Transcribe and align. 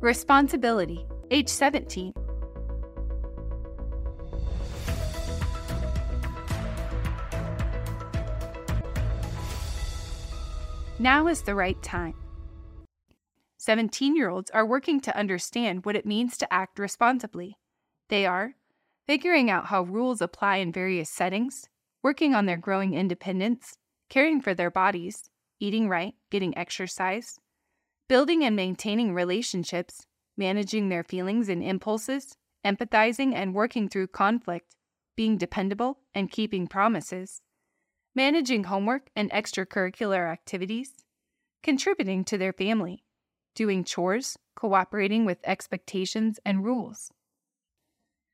Responsibility, 0.00 1.04
age 1.32 1.48
17. 1.48 2.12
Now 11.00 11.26
is 11.26 11.42
the 11.42 11.56
right 11.56 11.82
time. 11.82 12.14
17 13.56 14.14
year 14.14 14.28
olds 14.28 14.52
are 14.52 14.64
working 14.64 15.00
to 15.00 15.16
understand 15.16 15.84
what 15.84 15.96
it 15.96 16.06
means 16.06 16.36
to 16.36 16.52
act 16.52 16.78
responsibly. 16.78 17.58
They 18.08 18.24
are 18.24 18.52
figuring 19.08 19.50
out 19.50 19.66
how 19.66 19.82
rules 19.82 20.20
apply 20.20 20.58
in 20.58 20.70
various 20.70 21.10
settings, 21.10 21.68
working 22.04 22.36
on 22.36 22.46
their 22.46 22.56
growing 22.56 22.94
independence, 22.94 23.76
caring 24.08 24.40
for 24.40 24.54
their 24.54 24.70
bodies, 24.70 25.28
eating 25.58 25.88
right, 25.88 26.14
getting 26.30 26.56
exercise, 26.56 27.40
building 28.08 28.42
and 28.42 28.56
maintaining 28.56 29.12
relationships, 29.14 30.06
managing 30.36 30.88
their 30.88 31.04
feelings 31.04 31.48
and 31.48 31.62
impulses, 31.62 32.34
empathizing 32.64 33.34
and 33.34 33.54
working 33.54 33.88
through 33.88 34.06
conflict, 34.06 34.74
being 35.16 35.36
dependable 35.36 35.98
and 36.14 36.30
keeping 36.30 36.66
promises, 36.66 37.42
managing 38.14 38.64
homework 38.64 39.10
and 39.14 39.30
extracurricular 39.30 40.30
activities, 40.30 40.92
contributing 41.62 42.24
to 42.24 42.38
their 42.38 42.52
family, 42.52 43.04
doing 43.54 43.84
chores, 43.84 44.38
cooperating 44.56 45.24
with 45.24 45.38
expectations 45.44 46.40
and 46.44 46.64
rules. 46.64 47.10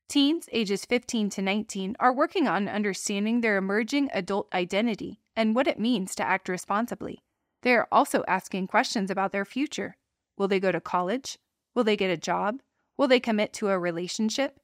Teens 0.09 0.49
ages 0.53 0.85
15 0.85 1.31
to 1.31 1.43
19 1.43 1.97
are 1.99 2.15
working 2.15 2.47
on 2.47 2.69
understanding 2.69 3.41
their 3.41 3.57
emerging 3.57 4.11
adult 4.13 4.47
identity 4.55 5.21
and 5.35 5.55
what 5.55 5.67
it 5.67 5.81
means 5.81 6.15
to 6.15 6.23
act 6.23 6.49
responsibly. 6.49 7.24
They 7.65 7.75
are 7.75 7.89
also 7.91 8.23
asking 8.29 8.67
questions 8.67 9.11
about 9.11 9.33
their 9.33 9.47
future. 9.47 9.97
Will 10.37 10.49
they 10.49 10.61
go 10.61 10.71
to 10.71 10.83
college? 10.83 11.39
Will 11.75 11.83
they 11.83 11.97
get 11.97 12.11
a 12.11 12.17
job? 12.17 12.61
Will 12.99 13.09
they 13.09 13.19
commit 13.19 13.55
to 13.55 13.69
a 13.69 13.79
relationship? 13.79 14.61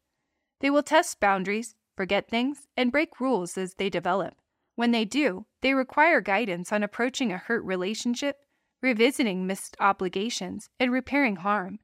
They 0.60 0.68
will 0.68 0.82
test 0.82 1.18
boundaries, 1.18 1.74
forget 1.96 2.28
things, 2.28 2.68
and 2.76 2.92
break 2.92 3.18
rules 3.18 3.56
as 3.56 3.74
they 3.74 3.88
develop. 3.88 4.34
When 4.76 4.90
they 4.90 5.06
do, 5.06 5.46
they 5.62 5.72
require 5.72 6.20
guidance 6.20 6.72
on 6.72 6.82
approaching 6.82 7.32
a 7.32 7.38
hurt 7.38 7.64
relationship, 7.64 8.36
revisiting 8.82 9.46
missed 9.46 9.76
obligations, 9.80 10.68
and 10.78 10.92
repairing 10.92 11.36
harm. 11.36 11.78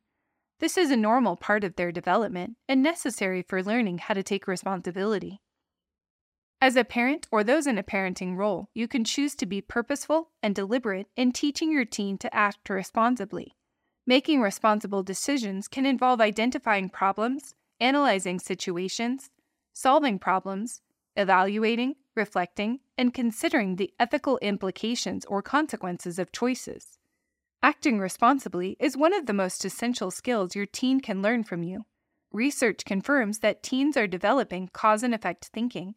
This 0.61 0.77
is 0.77 0.91
a 0.91 0.97
normal 0.97 1.37
part 1.37 1.65
of 1.65 1.77
their 1.77 1.93
development 1.93 2.57
and 2.69 2.83
necessary 2.83 3.43
for 3.43 3.63
learning 3.63 3.99
how 3.99 4.15
to 4.15 4.23
take 4.23 4.47
responsibility. 4.47 5.41
As 6.61 6.75
a 6.75 6.85
parent 6.85 7.29
or 7.31 7.45
those 7.45 7.67
in 7.67 7.77
a 7.77 7.83
parenting 7.83 8.37
role, 8.37 8.71
you 8.73 8.89
can 8.89 9.05
choose 9.05 9.35
to 9.37 9.47
be 9.47 9.61
purposeful 9.61 10.31
and 10.43 10.55
deliberate 10.55 11.07
in 11.15 11.33
teaching 11.33 11.71
your 11.71 11.85
teen 11.85 12.17
to 12.19 12.35
act 12.35 12.71
responsibly. 12.71 13.57
Making 14.07 14.41
responsible 14.41 15.03
decisions 15.03 15.69
can 15.69 15.85
involve 15.85 16.21
identifying 16.21 16.89
problems, 16.89 17.55
analyzing 17.79 18.39
situations, 18.39 19.29
solving 19.75 20.19
problems, 20.19 20.81
evaluating, 21.15 21.97
reflecting, 22.15 22.81
and 22.97 23.13
considering 23.13 23.77
the 23.77 23.93
ethical 24.01 24.39
implications 24.39 25.27
or 25.27 25.43
consequences 25.43 26.19
of 26.19 26.33
choices. 26.33 26.99
Acting 27.63 27.99
responsibly 27.99 28.77
is 28.81 28.97
one 28.97 29.13
of 29.13 29.27
the 29.27 29.35
most 29.35 29.65
essential 29.65 30.11
skills 30.11 30.57
your 30.57 30.67
teen 30.67 31.01
can 31.01 31.21
learn 31.21 31.45
from 31.45 31.63
you. 31.63 31.85
Research 32.33 32.85
confirms 32.87 33.41
that 33.41 33.63
teens 33.63 33.97
are 33.97 34.07
developing 34.07 34.69
cause 34.73 35.03
and 35.03 35.15
effect 35.15 35.51
thinking. 35.53 35.95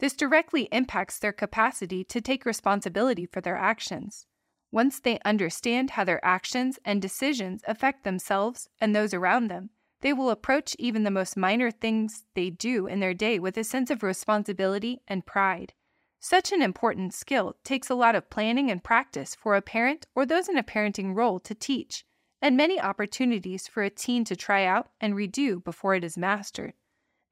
This 0.00 0.14
directly 0.14 0.62
impacts 0.72 1.18
their 1.18 1.32
capacity 1.32 2.04
to 2.04 2.22
take 2.22 2.46
responsibility 2.46 3.26
for 3.26 3.42
their 3.42 3.56
actions. 3.56 4.26
Once 4.72 4.98
they 4.98 5.18
understand 5.26 5.90
how 5.90 6.04
their 6.04 6.24
actions 6.24 6.78
and 6.86 7.02
decisions 7.02 7.62
affect 7.68 8.02
themselves 8.02 8.68
and 8.80 8.96
those 8.96 9.12
around 9.12 9.48
them, 9.48 9.68
they 10.00 10.14
will 10.14 10.30
approach 10.30 10.74
even 10.78 11.04
the 11.04 11.10
most 11.10 11.36
minor 11.36 11.70
things 11.70 12.24
they 12.34 12.48
do 12.48 12.86
in 12.86 13.00
their 13.00 13.12
day 13.12 13.38
with 13.38 13.58
a 13.58 13.64
sense 13.64 13.90
of 13.90 14.02
responsibility 14.02 15.02
and 15.06 15.26
pride. 15.26 15.74
Such 16.18 16.50
an 16.50 16.62
important 16.62 17.12
skill 17.12 17.56
takes 17.62 17.90
a 17.90 17.94
lot 17.94 18.14
of 18.14 18.30
planning 18.30 18.70
and 18.70 18.82
practice 18.82 19.34
for 19.34 19.54
a 19.54 19.62
parent 19.62 20.06
or 20.14 20.24
those 20.24 20.48
in 20.48 20.56
a 20.56 20.62
parenting 20.62 21.14
role 21.14 21.40
to 21.40 21.54
teach, 21.54 22.04
and 22.40 22.56
many 22.56 22.80
opportunities 22.80 23.68
for 23.68 23.82
a 23.82 23.90
teen 23.90 24.24
to 24.24 24.36
try 24.36 24.64
out 24.64 24.88
and 24.98 25.12
redo 25.12 25.62
before 25.62 25.94
it 25.94 26.04
is 26.04 26.16
mastered. 26.16 26.72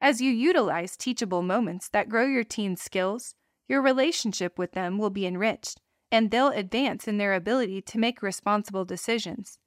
As 0.00 0.20
you 0.20 0.30
utilize 0.30 0.96
teachable 0.96 1.42
moments 1.42 1.88
that 1.88 2.08
grow 2.08 2.26
your 2.26 2.44
teen's 2.44 2.80
skills, 2.80 3.34
your 3.68 3.82
relationship 3.82 4.58
with 4.58 4.72
them 4.72 4.98
will 4.98 5.10
be 5.10 5.26
enriched, 5.26 5.80
and 6.10 6.30
they'll 6.30 6.48
advance 6.48 7.08
in 7.08 7.18
their 7.18 7.34
ability 7.34 7.82
to 7.82 7.98
make 7.98 8.22
responsible 8.22 8.84
decisions. 8.84 9.58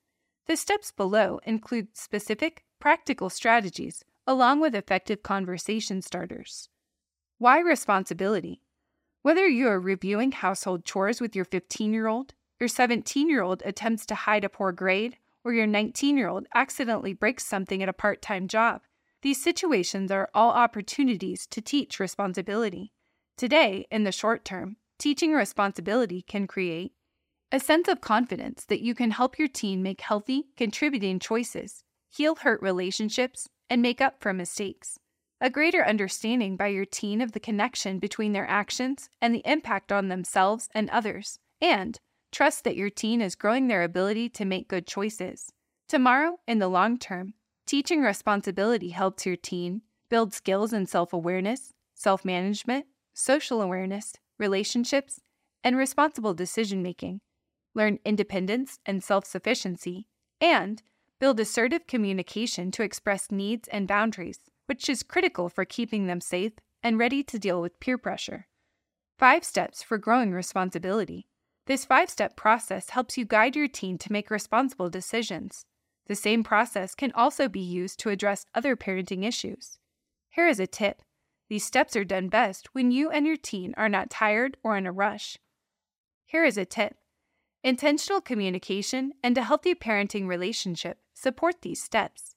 The 0.47 0.55
steps 0.55 0.91
below 0.91 1.39
include 1.43 1.95
specific, 1.95 2.63
practical 2.79 3.29
strategies 3.29 4.03
along 4.27 4.59
with 4.59 4.75
effective 4.75 5.23
conversation 5.23 6.01
starters. 6.01 6.69
Why 7.37 7.59
responsibility? 7.59 8.61
Whether 9.23 9.47
you 9.47 9.67
are 9.67 9.79
reviewing 9.79 10.31
household 10.31 10.85
chores 10.85 11.19
with 11.19 11.35
your 11.35 11.45
15 11.45 11.93
year 11.93 12.07
old, 12.07 12.33
your 12.59 12.69
17 12.69 13.29
year 13.29 13.41
old 13.41 13.61
attempts 13.65 14.05
to 14.07 14.15
hide 14.15 14.43
a 14.43 14.49
poor 14.49 14.71
grade, 14.71 15.17
or 15.43 15.53
your 15.53 15.67
19 15.67 16.17
year 16.17 16.29
old 16.29 16.47
accidentally 16.53 17.13
breaks 17.13 17.45
something 17.45 17.81
at 17.81 17.89
a 17.89 17.93
part 17.93 18.21
time 18.21 18.47
job, 18.47 18.81
these 19.21 19.41
situations 19.41 20.11
are 20.11 20.29
all 20.33 20.51
opportunities 20.51 21.47
to 21.47 21.61
teach 21.61 21.99
responsibility. 21.99 22.91
Today, 23.37 23.85
in 23.91 24.03
the 24.03 24.11
short 24.11 24.43
term, 24.45 24.77
teaching 24.97 25.33
responsibility 25.33 26.21
can 26.21 26.47
create 26.47 26.93
a 27.51 27.59
sense 27.59 27.87
of 27.87 28.01
confidence 28.01 28.65
that 28.65 28.81
you 28.81 28.95
can 28.95 29.11
help 29.11 29.37
your 29.37 29.47
teen 29.47 29.83
make 29.83 30.01
healthy, 30.01 30.45
contributing 30.55 31.19
choices, 31.19 31.83
heal 32.09 32.35
hurt 32.35 32.61
relationships, 32.61 33.49
and 33.69 33.81
make 33.81 34.01
up 34.01 34.21
for 34.21 34.33
mistakes 34.33 34.97
a 35.41 35.49
greater 35.49 35.83
understanding 35.83 36.55
by 36.55 36.67
your 36.67 36.85
teen 36.85 37.19
of 37.19 37.31
the 37.31 37.39
connection 37.39 37.97
between 37.97 38.31
their 38.31 38.47
actions 38.47 39.09
and 39.19 39.33
the 39.33 39.41
impact 39.43 39.91
on 39.91 40.07
themselves 40.07 40.69
and 40.75 40.87
others, 40.91 41.39
and 41.59 41.99
trust 42.31 42.63
that 42.63 42.75
your 42.75 42.91
teen 42.91 43.21
is 43.21 43.35
growing 43.35 43.67
their 43.67 43.81
ability 43.81 44.29
to 44.29 44.45
make 44.45 44.67
good 44.67 44.85
choices. 44.85 45.51
Tomorrow, 45.89 46.37
in 46.47 46.59
the 46.59 46.67
long 46.67 46.99
term, 46.99 47.33
teaching 47.65 48.01
responsibility 48.01 48.89
helps 48.89 49.25
your 49.25 49.35
teen 49.35 49.81
build 50.09 50.33
skills 50.33 50.73
in 50.73 50.85
self 50.85 51.13
awareness, 51.13 51.73
self 51.93 52.25
management, 52.25 52.85
social 53.13 53.61
awareness, 53.61 54.13
relationships, 54.37 55.21
and 55.63 55.77
responsible 55.77 56.33
decision 56.33 56.81
making, 56.81 57.21
learn 57.73 57.99
independence 58.05 58.79
and 58.85 59.03
self 59.03 59.25
sufficiency, 59.25 60.07
and 60.39 60.81
build 61.19 61.39
assertive 61.39 61.87
communication 61.87 62.71
to 62.71 62.83
express 62.83 63.31
needs 63.31 63.67
and 63.67 63.87
boundaries 63.87 64.39
which 64.71 64.87
is 64.87 65.03
critical 65.03 65.49
for 65.49 65.65
keeping 65.65 66.07
them 66.07 66.21
safe 66.21 66.53
and 66.81 66.97
ready 66.97 67.21
to 67.21 67.37
deal 67.37 67.61
with 67.61 67.77
peer 67.81 67.97
pressure. 67.97 68.47
Five 69.19 69.43
steps 69.43 69.83
for 69.83 69.97
growing 69.97 70.31
responsibility. 70.31 71.27
This 71.67 71.83
five 71.83 72.09
step 72.09 72.37
process 72.37 72.91
helps 72.91 73.17
you 73.17 73.25
guide 73.25 73.57
your 73.57 73.67
teen 73.67 73.97
to 73.97 74.13
make 74.13 74.31
responsible 74.31 74.89
decisions. 74.89 75.65
The 76.11 76.15
same 76.15 76.43
process 76.43 76.93
can 76.93 77.13
also 77.13 77.47
be 77.47 77.61
used 77.61 77.97
to 78.01 78.09
address 78.09 78.45
other 78.53 78.75
parenting 78.75 79.23
issues. 79.25 79.77
Here 80.31 80.45
is 80.45 80.59
a 80.59 80.67
tip 80.67 81.03
these 81.47 81.63
steps 81.63 81.95
are 81.95 82.03
done 82.03 82.27
best 82.27 82.67
when 82.75 82.91
you 82.91 83.09
and 83.09 83.25
your 83.25 83.37
teen 83.37 83.73
are 83.77 83.87
not 83.87 84.09
tired 84.09 84.57
or 84.61 84.75
in 84.75 84.85
a 84.85 84.91
rush. 84.91 85.37
Here 86.25 86.43
is 86.43 86.57
a 86.57 86.65
tip 86.65 86.97
intentional 87.63 88.19
communication 88.19 89.13
and 89.23 89.37
a 89.37 89.43
healthy 89.43 89.73
parenting 89.73 90.27
relationship 90.27 90.97
support 91.13 91.61
these 91.61 91.81
steps. 91.81 92.35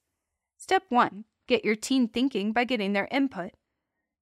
Step 0.56 0.84
1 0.88 1.24
Get 1.48 1.64
your 1.64 1.74
teen 1.74 2.06
thinking 2.06 2.52
by 2.52 2.62
getting 2.62 2.92
their 2.92 3.08
input. 3.10 3.54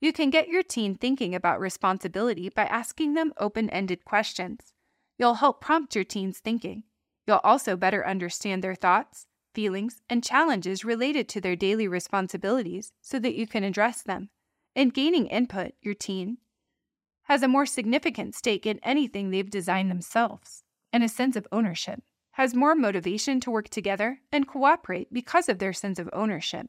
You 0.00 0.14
can 0.14 0.30
get 0.30 0.48
your 0.48 0.62
teen 0.62 0.94
thinking 0.94 1.34
about 1.34 1.60
responsibility 1.60 2.48
by 2.48 2.64
asking 2.64 3.12
them 3.12 3.34
open 3.36 3.68
ended 3.68 4.06
questions. 4.06 4.72
You'll 5.18 5.34
help 5.34 5.60
prompt 5.60 5.94
your 5.94 6.04
teen's 6.04 6.38
thinking. 6.38 6.84
You'll 7.26 7.42
also 7.44 7.76
better 7.76 8.06
understand 8.06 8.64
their 8.64 8.74
thoughts, 8.74 9.26
feelings, 9.54 10.02
and 10.08 10.24
challenges 10.24 10.84
related 10.84 11.28
to 11.28 11.40
their 11.40 11.56
daily 11.56 11.88
responsibilities 11.88 12.92
so 13.00 13.18
that 13.18 13.34
you 13.34 13.46
can 13.46 13.64
address 13.64 14.02
them. 14.02 14.30
In 14.74 14.88
gaining 14.88 15.26
input, 15.26 15.72
your 15.82 15.94
teen 15.94 16.38
has 17.24 17.42
a 17.42 17.48
more 17.48 17.66
significant 17.66 18.34
stake 18.34 18.66
in 18.66 18.80
anything 18.82 19.30
they've 19.30 19.50
designed 19.50 19.90
themselves 19.90 20.64
and 20.92 21.04
a 21.04 21.08
sense 21.08 21.36
of 21.36 21.46
ownership, 21.52 22.02
has 22.32 22.54
more 22.54 22.74
motivation 22.74 23.40
to 23.40 23.50
work 23.50 23.68
together 23.68 24.20
and 24.30 24.48
cooperate 24.48 25.12
because 25.12 25.48
of 25.48 25.58
their 25.58 25.72
sense 25.72 25.98
of 25.98 26.10
ownership. 26.12 26.66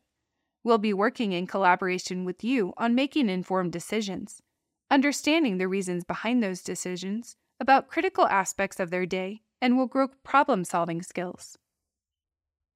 We'll 0.63 0.77
be 0.77 0.93
working 0.93 1.33
in 1.33 1.47
collaboration 1.47 2.23
with 2.23 2.43
you 2.43 2.73
on 2.77 2.95
making 2.95 3.29
informed 3.29 3.73
decisions, 3.73 4.41
understanding 4.89 5.57
the 5.57 5.67
reasons 5.67 6.03
behind 6.03 6.41
those 6.41 6.61
decisions 6.61 7.35
about 7.59 7.89
critical 7.89 8.27
aspects 8.27 8.79
of 8.79 8.89
their 8.89 9.05
day, 9.05 9.41
and 9.61 9.77
will 9.77 9.87
grow 9.87 10.09
problem 10.23 10.65
solving 10.65 11.01
skills. 11.01 11.57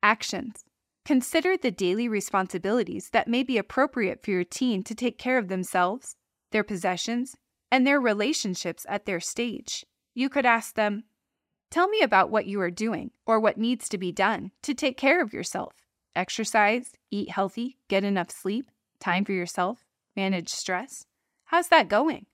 Actions 0.07 0.63
Consider 1.03 1.57
the 1.57 1.69
daily 1.69 2.07
responsibilities 2.07 3.09
that 3.11 3.27
may 3.27 3.43
be 3.43 3.57
appropriate 3.57 4.23
for 4.23 4.31
your 4.31 4.45
teen 4.45 4.81
to 4.85 4.95
take 4.95 5.17
care 5.17 5.37
of 5.37 5.49
themselves, 5.49 6.15
their 6.53 6.63
possessions, 6.63 7.35
and 7.69 7.85
their 7.85 7.99
relationships 7.99 8.85
at 8.87 9.05
their 9.05 9.19
stage. 9.19 9.85
You 10.13 10.29
could 10.29 10.45
ask 10.45 10.75
them 10.75 11.03
Tell 11.69 11.89
me 11.89 11.99
about 12.01 12.29
what 12.29 12.45
you 12.45 12.61
are 12.61 12.71
doing 12.71 13.11
or 13.25 13.37
what 13.37 13.57
needs 13.57 13.89
to 13.89 13.97
be 13.97 14.13
done 14.13 14.51
to 14.61 14.73
take 14.73 14.95
care 14.95 15.21
of 15.21 15.33
yourself. 15.33 15.73
Exercise, 16.15 16.93
eat 17.11 17.31
healthy, 17.31 17.77
get 17.89 18.05
enough 18.05 18.31
sleep, 18.31 18.71
time 19.01 19.25
for 19.25 19.33
yourself, 19.33 19.83
manage 20.15 20.47
stress. 20.47 21.05
How's 21.47 21.67
that 21.67 21.89
going? 21.89 22.27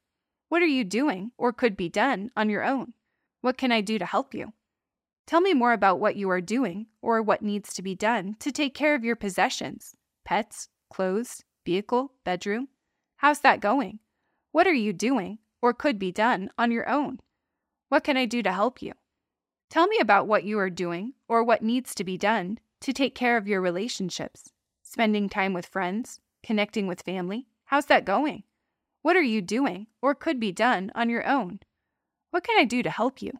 What 0.47 0.61
are 0.61 0.67
you 0.67 0.83
doing 0.83 1.31
or 1.39 1.51
could 1.51 1.75
be 1.75 1.89
done 1.89 2.29
on 2.37 2.51
your 2.51 2.63
own? 2.63 2.93
What 3.41 3.57
can 3.57 3.71
I 3.71 3.81
do 3.81 3.97
to 3.97 4.05
help 4.05 4.35
you? 4.35 4.53
Tell 5.25 5.41
me 5.41 5.53
more 5.53 5.73
about 5.73 5.99
what 5.99 6.15
you 6.15 6.29
are 6.29 6.41
doing 6.41 6.87
or 7.01 7.21
what 7.21 7.41
needs 7.41 7.73
to 7.75 7.81
be 7.81 7.95
done 7.95 8.35
to 8.39 8.51
take 8.51 8.73
care 8.73 8.93
of 8.95 9.03
your 9.03 9.15
possessions 9.15 9.95
pets, 10.25 10.69
clothes, 10.89 11.43
vehicle, 11.65 12.13
bedroom. 12.23 12.67
How's 13.17 13.39
that 13.41 13.59
going? 13.59 13.99
What 14.51 14.67
are 14.67 14.73
you 14.73 14.93
doing 14.93 15.39
or 15.61 15.73
could 15.73 15.97
be 15.97 16.11
done 16.11 16.49
on 16.57 16.71
your 16.71 16.89
own? 16.89 17.19
What 17.89 18.03
can 18.03 18.17
I 18.17 18.25
do 18.25 18.43
to 18.43 18.51
help 18.51 18.81
you? 18.81 18.93
Tell 19.69 19.87
me 19.87 19.97
about 19.99 20.27
what 20.27 20.43
you 20.43 20.59
are 20.59 20.69
doing 20.69 21.13
or 21.27 21.43
what 21.43 21.61
needs 21.61 21.95
to 21.95 22.03
be 22.03 22.17
done 22.17 22.59
to 22.81 22.93
take 22.93 23.15
care 23.15 23.37
of 23.37 23.47
your 23.47 23.61
relationships, 23.61 24.51
spending 24.83 25.29
time 25.29 25.53
with 25.53 25.65
friends, 25.65 26.19
connecting 26.43 26.85
with 26.85 27.01
family. 27.01 27.47
How's 27.65 27.85
that 27.87 28.05
going? 28.05 28.43
What 29.01 29.15
are 29.15 29.21
you 29.21 29.41
doing 29.41 29.87
or 30.01 30.15
could 30.15 30.39
be 30.39 30.51
done 30.51 30.91
on 30.95 31.09
your 31.09 31.25
own? 31.27 31.59
What 32.31 32.43
can 32.43 32.59
I 32.59 32.65
do 32.65 32.83
to 32.83 32.89
help 32.89 33.21
you? 33.21 33.31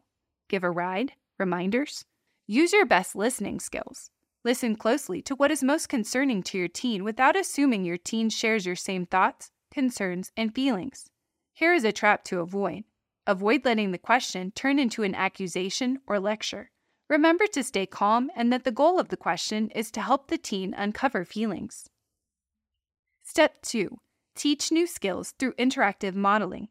Give 0.48 0.64
a 0.64 0.70
ride? 0.70 1.12
Reminders? 1.38 2.04
Use 2.46 2.72
your 2.72 2.86
best 2.86 3.16
listening 3.16 3.58
skills. 3.58 4.10
Listen 4.44 4.76
closely 4.76 5.22
to 5.22 5.34
what 5.34 5.50
is 5.50 5.62
most 5.62 5.88
concerning 5.88 6.42
to 6.44 6.58
your 6.58 6.68
teen 6.68 7.02
without 7.02 7.34
assuming 7.34 7.84
your 7.84 7.96
teen 7.96 8.28
shares 8.30 8.66
your 8.66 8.76
same 8.76 9.06
thoughts, 9.06 9.50
concerns, 9.72 10.30
and 10.36 10.54
feelings. 10.54 11.08
Here 11.54 11.72
is 11.72 11.84
a 11.84 11.92
trap 11.92 12.24
to 12.24 12.40
avoid. 12.40 12.84
Avoid 13.26 13.64
letting 13.64 13.90
the 13.90 13.98
question 13.98 14.52
turn 14.52 14.78
into 14.78 15.02
an 15.02 15.14
accusation 15.14 16.00
or 16.06 16.20
lecture. 16.20 16.70
Remember 17.08 17.46
to 17.48 17.62
stay 17.62 17.86
calm 17.86 18.30
and 18.36 18.52
that 18.52 18.64
the 18.64 18.70
goal 18.70 19.00
of 19.00 19.08
the 19.08 19.16
question 19.16 19.70
is 19.70 19.90
to 19.92 20.02
help 20.02 20.28
the 20.28 20.38
teen 20.38 20.74
uncover 20.74 21.24
feelings. 21.24 21.88
Step 23.22 23.60
2 23.62 23.98
Teach 24.36 24.70
new 24.70 24.86
skills 24.86 25.32
through 25.38 25.52
interactive 25.54 26.14
modeling. 26.14 26.68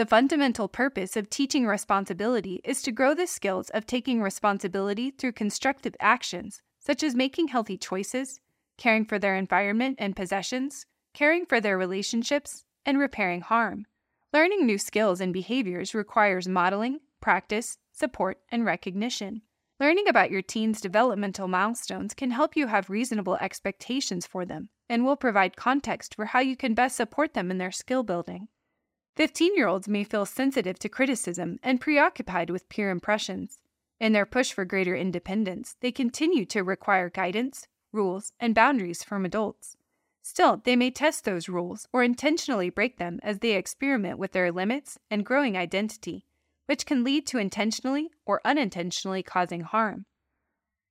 The 0.00 0.06
fundamental 0.06 0.66
purpose 0.66 1.14
of 1.14 1.28
teaching 1.28 1.66
responsibility 1.66 2.62
is 2.64 2.80
to 2.84 2.90
grow 2.90 3.12
the 3.12 3.26
skills 3.26 3.68
of 3.68 3.84
taking 3.84 4.22
responsibility 4.22 5.10
through 5.10 5.32
constructive 5.32 5.94
actions, 6.00 6.62
such 6.78 7.02
as 7.02 7.14
making 7.14 7.48
healthy 7.48 7.76
choices, 7.76 8.40
caring 8.78 9.04
for 9.04 9.18
their 9.18 9.36
environment 9.36 9.96
and 9.98 10.16
possessions, 10.16 10.86
caring 11.12 11.44
for 11.44 11.60
their 11.60 11.76
relationships, 11.76 12.64
and 12.86 12.98
repairing 12.98 13.42
harm. 13.42 13.84
Learning 14.32 14.64
new 14.64 14.78
skills 14.78 15.20
and 15.20 15.34
behaviors 15.34 15.94
requires 15.94 16.48
modeling, 16.48 17.00
practice, 17.20 17.76
support, 17.92 18.38
and 18.48 18.64
recognition. 18.64 19.42
Learning 19.78 20.08
about 20.08 20.30
your 20.30 20.40
teen's 20.40 20.80
developmental 20.80 21.46
milestones 21.46 22.14
can 22.14 22.30
help 22.30 22.56
you 22.56 22.68
have 22.68 22.88
reasonable 22.88 23.36
expectations 23.36 24.26
for 24.26 24.46
them 24.46 24.70
and 24.88 25.04
will 25.04 25.14
provide 25.14 25.58
context 25.58 26.14
for 26.14 26.24
how 26.24 26.40
you 26.40 26.56
can 26.56 26.72
best 26.72 26.96
support 26.96 27.34
them 27.34 27.50
in 27.50 27.58
their 27.58 27.70
skill 27.70 28.02
building. 28.02 28.48
15 29.16 29.56
year 29.56 29.66
olds 29.66 29.88
may 29.88 30.04
feel 30.04 30.24
sensitive 30.24 30.78
to 30.78 30.88
criticism 30.88 31.58
and 31.62 31.80
preoccupied 31.80 32.50
with 32.50 32.68
peer 32.68 32.90
impressions. 32.90 33.58
In 33.98 34.12
their 34.12 34.24
push 34.24 34.52
for 34.52 34.64
greater 34.64 34.96
independence, 34.96 35.76
they 35.80 35.92
continue 35.92 36.46
to 36.46 36.62
require 36.62 37.10
guidance, 37.10 37.66
rules, 37.92 38.32
and 38.40 38.54
boundaries 38.54 39.02
from 39.02 39.24
adults. 39.24 39.76
Still, 40.22 40.62
they 40.64 40.76
may 40.76 40.90
test 40.90 41.24
those 41.24 41.48
rules 41.48 41.88
or 41.92 42.02
intentionally 42.02 42.70
break 42.70 42.98
them 42.98 43.18
as 43.22 43.38
they 43.38 43.52
experiment 43.52 44.18
with 44.18 44.32
their 44.32 44.52
limits 44.52 44.98
and 45.10 45.26
growing 45.26 45.56
identity, 45.56 46.24
which 46.66 46.86
can 46.86 47.04
lead 47.04 47.26
to 47.26 47.38
intentionally 47.38 48.10
or 48.24 48.40
unintentionally 48.44 49.22
causing 49.22 49.62
harm. 49.62 50.06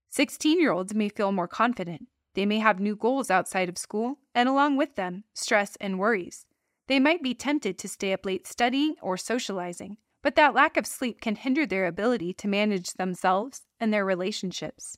16 0.10 0.60
year 0.60 0.72
olds 0.72 0.94
may 0.94 1.10
feel 1.10 1.32
more 1.32 1.48
confident. 1.48 2.08
They 2.34 2.46
may 2.46 2.60
have 2.60 2.80
new 2.80 2.96
goals 2.96 3.32
outside 3.32 3.70
of 3.70 3.78
school, 3.78 4.20
and 4.36 4.50
along 4.50 4.78
with 4.78 4.96
them, 4.96 5.24
stress 5.34 5.76
and 5.78 5.98
worries. 5.98 6.46
They 6.90 7.00
might 7.00 7.22
be 7.22 7.36
tempted 7.36 7.78
to 7.78 7.88
stay 7.88 8.14
up 8.14 8.26
late 8.26 8.48
studying 8.48 8.96
or 9.00 9.16
socializing, 9.16 9.98
but 10.24 10.36
that 10.36 10.56
lack 10.56 10.76
of 10.76 10.88
sleep 10.88 11.22
can 11.22 11.36
hinder 11.36 11.68
their 11.68 11.86
ability 11.86 12.34
to 12.34 12.48
manage 12.48 12.94
themselves 12.94 13.62
and 13.80 13.94
their 13.94 14.04
relationships. 14.04 14.98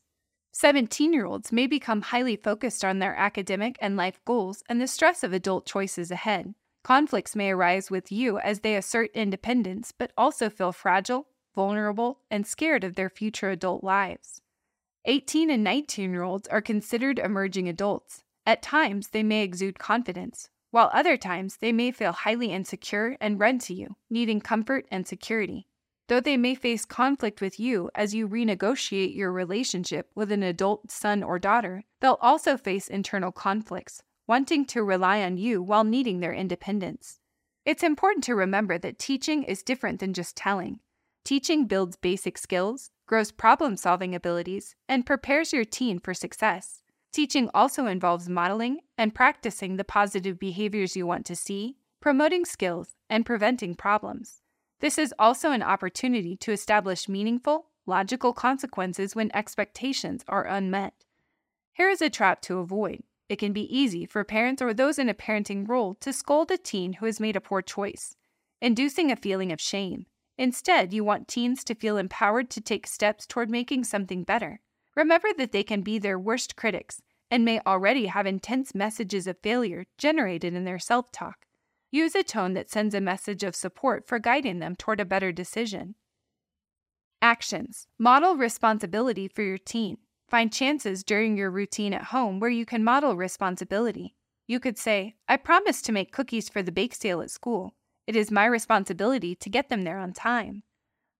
17 0.53 1.11
year 1.11 1.25
olds 1.25 1.51
may 1.51 1.67
become 1.67 2.01
highly 2.01 2.37
focused 2.37 2.85
on 2.85 2.99
their 2.99 3.13
academic 3.13 3.75
and 3.81 3.97
life 3.97 4.21
goals 4.23 4.63
and 4.69 4.79
the 4.79 4.87
stress 4.87 5.21
of 5.21 5.33
adult 5.33 5.65
choices 5.65 6.11
ahead. 6.11 6.55
Conflicts 6.81 7.35
may 7.35 7.51
arise 7.51 7.91
with 7.91 8.09
you 8.09 8.39
as 8.39 8.61
they 8.61 8.77
assert 8.77 9.11
independence, 9.13 9.91
but 9.91 10.13
also 10.17 10.49
feel 10.49 10.71
fragile, 10.71 11.27
vulnerable, 11.53 12.21
and 12.31 12.47
scared 12.47 12.85
of 12.85 12.95
their 12.95 13.09
future 13.09 13.49
adult 13.49 13.83
lives. 13.83 14.41
18 15.03 15.49
and 15.49 15.63
19 15.63 16.09
year 16.13 16.23
olds 16.23 16.47
are 16.47 16.61
considered 16.61 17.19
emerging 17.19 17.67
adults. 17.67 18.23
At 18.45 18.61
times, 18.61 19.09
they 19.09 19.23
may 19.23 19.43
exude 19.43 19.77
confidence, 19.77 20.49
while 20.71 20.89
other 20.91 21.17
times 21.17 21.57
they 21.57 21.71
may 21.71 21.91
feel 21.91 22.11
highly 22.11 22.51
insecure 22.51 23.15
and 23.21 23.39
run 23.39 23.59
to 23.59 23.73
you, 23.73 23.95
needing 24.09 24.41
comfort 24.41 24.85
and 24.89 25.07
security. 25.07 25.67
Though 26.07 26.19
they 26.19 26.35
may 26.35 26.55
face 26.55 26.83
conflict 26.83 27.39
with 27.39 27.59
you 27.59 27.89
as 27.95 28.13
you 28.13 28.27
renegotiate 28.27 29.15
your 29.15 29.31
relationship 29.31 30.09
with 30.15 30.31
an 30.31 30.43
adult 30.43 30.91
son 30.91 31.23
or 31.23 31.39
daughter, 31.39 31.83
they'll 31.99 32.17
also 32.21 32.57
face 32.57 32.87
internal 32.87 33.31
conflicts, 33.31 34.01
wanting 34.27 34.65
to 34.65 34.83
rely 34.83 35.21
on 35.21 35.37
you 35.37 35.61
while 35.61 35.83
needing 35.83 36.19
their 36.19 36.33
independence. 36.33 37.19
It's 37.65 37.83
important 37.83 38.23
to 38.25 38.35
remember 38.35 38.77
that 38.77 38.99
teaching 38.99 39.43
is 39.43 39.63
different 39.63 39.99
than 39.99 40.13
just 40.13 40.35
telling. 40.35 40.79
Teaching 41.23 41.67
builds 41.67 41.95
basic 41.95 42.37
skills, 42.37 42.89
grows 43.05 43.31
problem 43.31 43.77
solving 43.77 44.15
abilities, 44.15 44.75
and 44.89 45.05
prepares 45.05 45.53
your 45.53 45.63
teen 45.65 45.99
for 45.99 46.13
success. 46.13 46.81
Teaching 47.11 47.49
also 47.53 47.87
involves 47.87 48.29
modeling 48.29 48.79
and 48.97 49.13
practicing 49.13 49.75
the 49.75 49.83
positive 49.83 50.39
behaviors 50.39 50.95
you 50.95 51.05
want 51.05 51.25
to 51.25 51.35
see, 51.35 51.75
promoting 51.99 52.45
skills, 52.45 52.95
and 53.09 53.25
preventing 53.25 53.75
problems. 53.75 54.41
This 54.79 54.97
is 54.97 55.13
also 55.19 55.51
an 55.51 55.61
opportunity 55.61 56.37
to 56.37 56.53
establish 56.53 57.09
meaningful, 57.09 57.67
logical 57.85 58.31
consequences 58.31 59.15
when 59.15 59.29
expectations 59.35 60.23
are 60.27 60.45
unmet. 60.45 60.93
Here 61.73 61.89
is 61.89 62.01
a 62.01 62.09
trap 62.09 62.41
to 62.43 62.59
avoid. 62.59 63.03
It 63.27 63.37
can 63.37 63.53
be 63.53 63.77
easy 63.77 64.05
for 64.05 64.23
parents 64.23 64.61
or 64.61 64.73
those 64.73 64.97
in 64.97 65.09
a 65.09 65.13
parenting 65.13 65.67
role 65.67 65.95
to 65.95 66.13
scold 66.13 66.49
a 66.49 66.57
teen 66.57 66.93
who 66.93 67.05
has 67.05 67.19
made 67.19 67.35
a 67.35 67.41
poor 67.41 67.61
choice, 67.61 68.15
inducing 68.61 69.11
a 69.11 69.15
feeling 69.15 69.51
of 69.51 69.59
shame. 69.59 70.05
Instead, 70.37 70.93
you 70.93 71.03
want 71.03 71.27
teens 71.27 71.63
to 71.65 71.75
feel 71.75 71.97
empowered 71.97 72.49
to 72.49 72.61
take 72.61 72.87
steps 72.87 73.27
toward 73.27 73.49
making 73.49 73.83
something 73.83 74.23
better. 74.23 74.61
Remember 74.95 75.29
that 75.37 75.51
they 75.51 75.63
can 75.63 75.81
be 75.81 75.97
their 75.97 76.19
worst 76.19 76.55
critics 76.55 77.01
and 77.29 77.45
may 77.45 77.61
already 77.65 78.07
have 78.07 78.25
intense 78.25 78.75
messages 78.75 79.25
of 79.25 79.39
failure 79.41 79.85
generated 79.97 80.53
in 80.53 80.65
their 80.65 80.79
self 80.79 81.11
talk. 81.11 81.45
Use 81.91 82.15
a 82.15 82.23
tone 82.23 82.53
that 82.53 82.69
sends 82.69 82.93
a 82.93 83.01
message 83.01 83.43
of 83.43 83.55
support 83.55 84.07
for 84.07 84.19
guiding 84.19 84.59
them 84.59 84.75
toward 84.75 84.99
a 84.99 85.05
better 85.05 85.31
decision. 85.31 85.95
Actions 87.21 87.87
Model 87.99 88.35
responsibility 88.35 89.27
for 89.27 89.41
your 89.41 89.57
teen. 89.57 89.97
Find 90.29 90.51
chances 90.51 91.03
during 91.03 91.35
your 91.35 91.51
routine 91.51 91.93
at 91.93 92.05
home 92.05 92.39
where 92.39 92.49
you 92.49 92.65
can 92.65 92.83
model 92.83 93.15
responsibility. 93.15 94.15
You 94.47 94.59
could 94.59 94.77
say, 94.77 95.15
I 95.27 95.37
promise 95.37 95.81
to 95.83 95.91
make 95.91 96.11
cookies 96.11 96.49
for 96.49 96.63
the 96.63 96.71
bake 96.71 96.95
sale 96.95 97.21
at 97.21 97.29
school. 97.29 97.75
It 98.07 98.15
is 98.15 98.31
my 98.31 98.45
responsibility 98.45 99.35
to 99.35 99.49
get 99.49 99.69
them 99.69 99.83
there 99.83 99.99
on 99.99 100.13
time. 100.13 100.63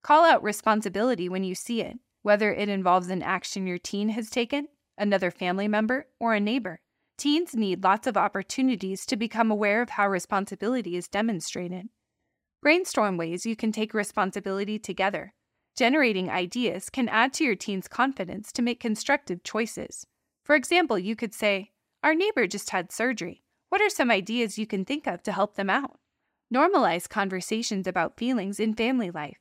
Call 0.02 0.24
out 0.26 0.44
responsibility 0.44 1.30
when 1.30 1.44
you 1.44 1.54
see 1.54 1.82
it, 1.82 2.00
whether 2.22 2.54
it 2.54 2.70
involves 2.70 3.10
an 3.10 3.22
action 3.22 3.68
your 3.68 3.78
teen 3.78 4.10
has 4.10 4.30
taken, 4.30 4.68
another 4.98 5.32
family 5.32 5.68
member, 5.68 6.08
or 6.20 6.34
a 6.34 6.40
neighbor. 6.40 6.80
Teens 7.18 7.56
need 7.56 7.84
lots 7.84 8.08
of 8.08 8.18
opportunities 8.18 9.06
to 9.06 9.16
become 9.16 9.52
aware 9.52 9.82
of 9.82 9.92
how 9.92 10.08
responsibility 10.08 10.96
is 10.96 11.08
demonstrated. 11.08 11.88
Brainstorm 12.62 13.18
ways 13.18 13.46
you 13.46 13.56
can 13.56 13.72
take 13.72 13.94
responsibility 13.94 14.78
together. 14.80 15.34
Generating 15.76 16.30
ideas 16.30 16.90
can 16.90 17.10
add 17.10 17.34
to 17.34 17.44
your 17.44 17.56
teen's 17.56 17.88
confidence 17.88 18.52
to 18.52 18.62
make 18.62 18.80
constructive 18.80 19.44
choices. 19.44 20.06
For 20.44 20.56
example, 20.56 21.00
you 21.00 21.16
could 21.16 21.34
say, 21.34 21.72
Our 22.04 22.14
neighbor 22.14 22.48
just 22.48 22.72
had 22.72 22.92
surgery. 22.92 23.44
What 23.70 23.82
are 23.82 23.90
some 23.90 24.12
ideas 24.12 24.58
you 24.58 24.68
can 24.68 24.84
think 24.84 25.08
of 25.08 25.24
to 25.24 25.32
help 25.32 25.56
them 25.56 25.70
out? 25.70 26.00
Normalize 26.54 27.08
conversations 27.08 27.88
about 27.88 28.18
feelings 28.18 28.60
in 28.60 28.76
family 28.76 29.10
life. 29.10 29.38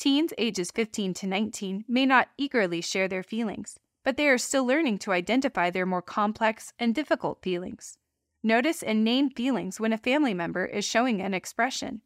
Teens 0.00 0.32
ages 0.38 0.70
15 0.70 1.12
to 1.12 1.26
19 1.26 1.84
may 1.86 2.06
not 2.06 2.30
eagerly 2.38 2.80
share 2.80 3.06
their 3.06 3.22
feelings, 3.22 3.78
but 4.02 4.16
they 4.16 4.28
are 4.28 4.38
still 4.38 4.64
learning 4.64 4.96
to 5.00 5.12
identify 5.12 5.68
their 5.68 5.84
more 5.84 6.00
complex 6.00 6.72
and 6.78 6.94
difficult 6.94 7.42
feelings. 7.42 7.98
Notice 8.42 8.82
and 8.82 9.04
name 9.04 9.28
feelings 9.28 9.78
when 9.78 9.92
a 9.92 9.98
family 9.98 10.32
member 10.32 10.64
is 10.64 10.86
showing 10.86 11.20
an 11.20 11.34
expression. 11.34 12.00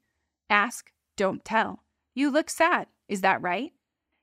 Ask, 0.51 0.91
don't 1.17 1.45
tell. 1.45 1.85
You 2.17 2.33
look 2.33 2.51
sad, 2.51 2.89
is 3.09 3.21
that 3.21 3.41
right? 3.41 3.71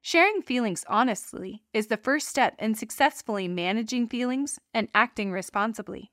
Sharing 0.01 0.41
feelings 0.41 0.83
honestly 0.89 1.63
is 1.71 1.87
the 1.87 1.95
first 1.95 2.27
step 2.27 2.55
in 2.59 2.75
successfully 2.75 3.47
managing 3.47 4.09
feelings 4.09 4.59
and 4.73 4.89
acting 4.93 5.31
responsibly. 5.31 6.11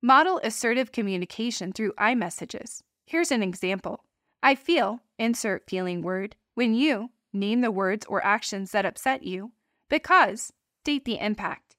Model 0.00 0.40
assertive 0.42 0.92
communication 0.92 1.74
through 1.74 1.92
I 1.98 2.14
messages. 2.14 2.82
Here's 3.04 3.30
an 3.30 3.42
example 3.42 4.04
I 4.42 4.54
feel, 4.54 5.00
insert 5.18 5.68
feeling 5.68 6.00
word, 6.00 6.36
when 6.60 6.74
you, 6.74 7.08
Name 7.32 7.60
the 7.60 7.70
words 7.70 8.04
or 8.06 8.22
actions 8.22 8.72
that 8.72 8.84
upset 8.84 9.22
you. 9.22 9.52
Because, 9.88 10.52
state 10.82 11.06
the 11.06 11.18
impact. 11.18 11.76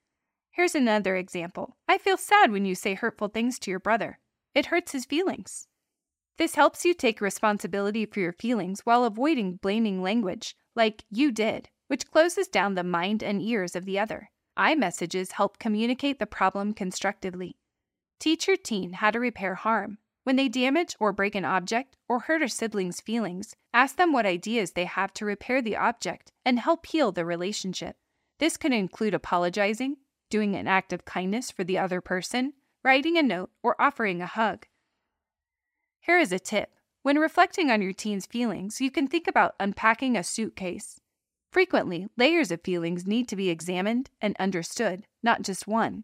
Here's 0.50 0.76
another 0.76 1.16
example. 1.16 1.78
I 1.88 2.00
feel 2.00 2.18
sad 2.18 2.52
when 2.52 2.66
you 2.66 2.74
say 2.74 2.94
hurtful 2.94 3.28
things 3.28 3.60
to 3.60 3.70
your 3.70 3.80
brother. 3.80 4.18
It 4.56 4.66
hurts 4.68 4.94
his 4.94 5.06
feelings. 5.06 5.68
This 6.40 6.56
helps 6.56 6.84
you 6.84 6.96
take 6.96 7.22
responsibility 7.22 8.08
for 8.08 8.22
your 8.22 8.34
feelings 8.34 8.82
while 8.84 9.04
avoiding 9.04 9.58
blaming 9.58 10.02
language, 10.02 10.56
like 10.76 11.04
you 11.12 11.32
did, 11.32 11.70
which 11.88 12.10
closes 12.10 12.48
down 12.48 12.76
the 12.76 12.84
mind 12.84 13.22
and 13.22 13.40
ears 13.40 13.76
of 13.76 13.86
the 13.86 14.00
other. 14.00 14.32
I 14.58 14.74
messages 14.74 15.34
help 15.34 15.60
communicate 15.60 16.18
the 16.18 16.26
problem 16.26 16.74
constructively. 16.74 17.56
Teach 18.20 18.48
your 18.48 18.58
teen 18.58 18.94
how 18.94 19.12
to 19.12 19.20
repair 19.20 19.56
harm. 19.56 20.00
When 20.24 20.36
they 20.36 20.50
damage 20.50 20.96
or 21.00 21.14
break 21.14 21.34
an 21.34 21.46
object 21.46 21.98
or 22.08 22.20
hurt 22.20 22.44
a 22.44 22.50
sibling's 22.50 23.02
feelings, 23.02 23.56
ask 23.74 23.96
them 23.96 24.14
what 24.14 24.26
ideas 24.26 24.72
they 24.72 24.86
have 24.86 25.14
to 25.14 25.26
repair 25.26 25.62
the 25.62 25.76
object 25.76 26.32
and 26.46 26.60
help 26.60 26.86
heal 26.86 27.12
the 27.12 27.26
relationship. 27.26 27.96
This 28.40 28.58
could 28.58 28.74
include 28.74 29.14
apologizing, 29.14 29.98
doing 30.30 30.56
an 30.56 30.68
act 30.68 30.94
of 30.94 31.06
kindness 31.06 31.50
for 31.50 31.64
the 31.64 31.78
other 31.78 32.02
person, 32.02 32.54
writing 32.84 33.18
a 33.18 33.24
note, 33.24 33.50
or 33.64 33.80
offering 33.80 34.22
a 34.22 34.28
hug. 34.28 34.68
Here 36.00 36.20
is 36.20 36.32
a 36.32 36.40
tip. 36.40 36.72
When 37.04 37.18
reflecting 37.18 37.72
on 37.72 37.82
your 37.82 37.94
teen's 37.94 38.28
feelings, 38.28 38.80
you 38.80 38.92
can 38.92 39.08
think 39.08 39.28
about 39.28 39.56
unpacking 39.60 40.16
a 40.16 40.24
suitcase. 40.24 41.00
Frequently, 41.52 42.08
layers 42.16 42.52
of 42.52 42.62
feelings 42.62 43.08
need 43.08 43.28
to 43.28 43.36
be 43.36 43.50
examined 43.50 44.10
and 44.22 44.36
understood, 44.40 45.06
not 45.22 45.42
just 45.42 45.68
one. 45.68 46.04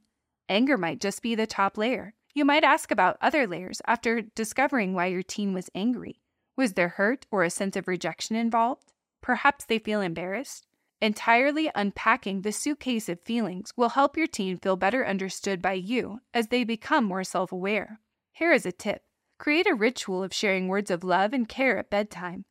Anger 0.50 0.78
might 0.78 1.00
just 1.00 1.22
be 1.22 1.36
the 1.36 1.48
top 1.48 1.78
layer. 1.78 2.14
You 2.38 2.46
might 2.46 2.64
ask 2.64 2.92
about 2.92 3.18
other 3.20 3.48
layers 3.48 3.82
after 3.88 4.22
discovering 4.22 4.94
why 4.94 5.08
your 5.08 5.24
teen 5.24 5.56
was 5.56 5.72
angry. 5.74 6.22
Was 6.56 6.74
there 6.74 6.90
hurt 6.90 7.26
or 7.32 7.44
a 7.44 7.50
sense 7.50 7.76
of 7.76 7.88
rejection 7.88 8.36
involved? 8.36 8.94
Perhaps 9.24 9.66
they 9.66 9.80
feel 9.80 10.02
embarrassed. 10.02 10.68
Entirely 11.02 11.72
unpacking 11.74 12.44
the 12.44 12.52
suitcase 12.52 13.10
of 13.10 13.20
feelings 13.22 13.74
will 13.76 13.90
help 13.90 14.16
your 14.16 14.28
teen 14.28 14.60
feel 14.60 14.76
better 14.76 15.04
understood 15.04 15.64
by 15.64 15.74
you 15.74 16.20
as 16.32 16.50
they 16.50 16.64
become 16.64 17.06
more 17.06 17.24
self 17.24 17.52
aware. 17.52 18.02
Here 18.34 18.52
is 18.52 18.68
a 18.68 18.72
tip 18.72 19.02
create 19.40 19.66
a 19.66 19.74
ritual 19.74 20.22
of 20.22 20.32
sharing 20.32 20.68
words 20.68 20.92
of 20.92 21.04
love 21.04 21.34
and 21.34 21.50
care 21.50 21.80
at 21.80 21.90
bedtime. 21.90 22.46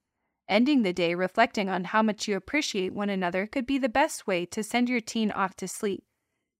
Ending 0.48 0.82
the 0.82 0.92
day 0.92 1.14
reflecting 1.14 1.68
on 1.68 1.84
how 1.84 2.02
much 2.02 2.26
you 2.26 2.34
appreciate 2.34 2.92
one 2.92 3.08
another 3.08 3.46
could 3.46 3.68
be 3.68 3.78
the 3.78 3.88
best 3.88 4.26
way 4.26 4.46
to 4.46 4.64
send 4.64 4.88
your 4.88 5.00
teen 5.00 5.30
off 5.30 5.54
to 5.54 5.68
sleep. 5.68 6.02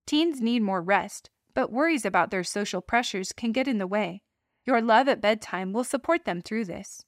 Teens 0.05 0.39
need 0.39 0.61
more 0.61 0.81
rest, 0.81 1.29
but 1.57 1.71
worries 1.71 2.05
about 2.05 2.29
their 2.29 2.43
social 2.43 2.81
pressures 2.81 3.31
can 3.31 3.51
get 3.51 3.67
in 3.67 3.79
the 3.79 3.87
way. 3.87 4.21
Your 4.67 4.79
love 4.79 5.07
at 5.07 5.19
bedtime 5.19 5.73
will 5.73 5.83
support 5.83 6.23
them 6.23 6.39
through 6.39 6.65
this. 6.65 7.01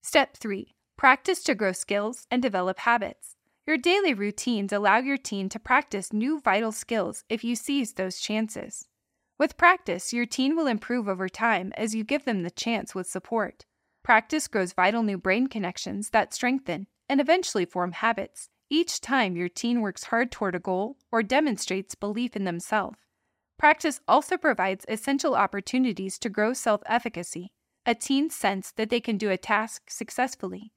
Step 0.00 0.36
3 0.36 0.76
Practice 0.96 1.42
to 1.42 1.56
grow 1.56 1.72
skills 1.72 2.28
and 2.30 2.40
develop 2.40 2.78
habits. 2.78 3.34
Your 3.66 3.78
daily 3.78 4.14
routines 4.14 4.72
allow 4.72 4.98
your 4.98 5.16
teen 5.16 5.48
to 5.48 5.58
practice 5.58 6.12
new 6.12 6.40
vital 6.40 6.70
skills 6.70 7.24
if 7.28 7.42
you 7.42 7.56
seize 7.56 7.94
those 7.94 8.20
chances. 8.20 8.86
With 9.40 9.56
practice, 9.56 10.12
your 10.12 10.26
teen 10.26 10.54
will 10.54 10.68
improve 10.68 11.08
over 11.08 11.28
time 11.28 11.72
as 11.76 11.96
you 11.96 12.04
give 12.04 12.26
them 12.26 12.44
the 12.44 12.48
chance 12.48 12.94
with 12.94 13.08
support. 13.08 13.66
Practice 14.04 14.46
grows 14.46 14.72
vital 14.72 15.02
new 15.02 15.18
brain 15.18 15.48
connections 15.48 16.10
that 16.10 16.32
strengthen 16.32 16.86
and 17.08 17.20
eventually 17.20 17.64
form 17.64 17.90
habits 17.90 18.50
each 18.70 19.00
time 19.00 19.36
your 19.36 19.48
teen 19.48 19.80
works 19.80 20.04
hard 20.04 20.30
toward 20.30 20.54
a 20.54 20.60
goal 20.60 20.96
or 21.10 21.22
demonstrates 21.22 21.94
belief 21.94 22.36
in 22.36 22.44
themselves. 22.44 22.98
Practice 23.58 24.00
also 24.06 24.36
provides 24.36 24.84
essential 24.88 25.34
opportunities 25.34 26.18
to 26.18 26.28
grow 26.28 26.52
self 26.52 26.82
efficacy, 26.86 27.50
a 27.84 27.94
teen's 27.94 28.34
sense 28.34 28.70
that 28.72 28.90
they 28.90 29.00
can 29.00 29.16
do 29.16 29.30
a 29.30 29.36
task 29.36 29.90
successfully. 29.90 30.72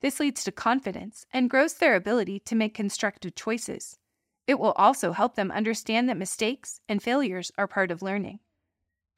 This 0.00 0.18
leads 0.18 0.42
to 0.44 0.52
confidence 0.52 1.26
and 1.32 1.50
grows 1.50 1.74
their 1.74 1.94
ability 1.94 2.40
to 2.40 2.54
make 2.54 2.74
constructive 2.74 3.34
choices. 3.34 3.98
It 4.46 4.58
will 4.58 4.72
also 4.72 5.12
help 5.12 5.34
them 5.34 5.50
understand 5.50 6.08
that 6.08 6.16
mistakes 6.16 6.80
and 6.88 7.02
failures 7.02 7.52
are 7.58 7.68
part 7.68 7.90
of 7.90 8.02
learning. 8.02 8.40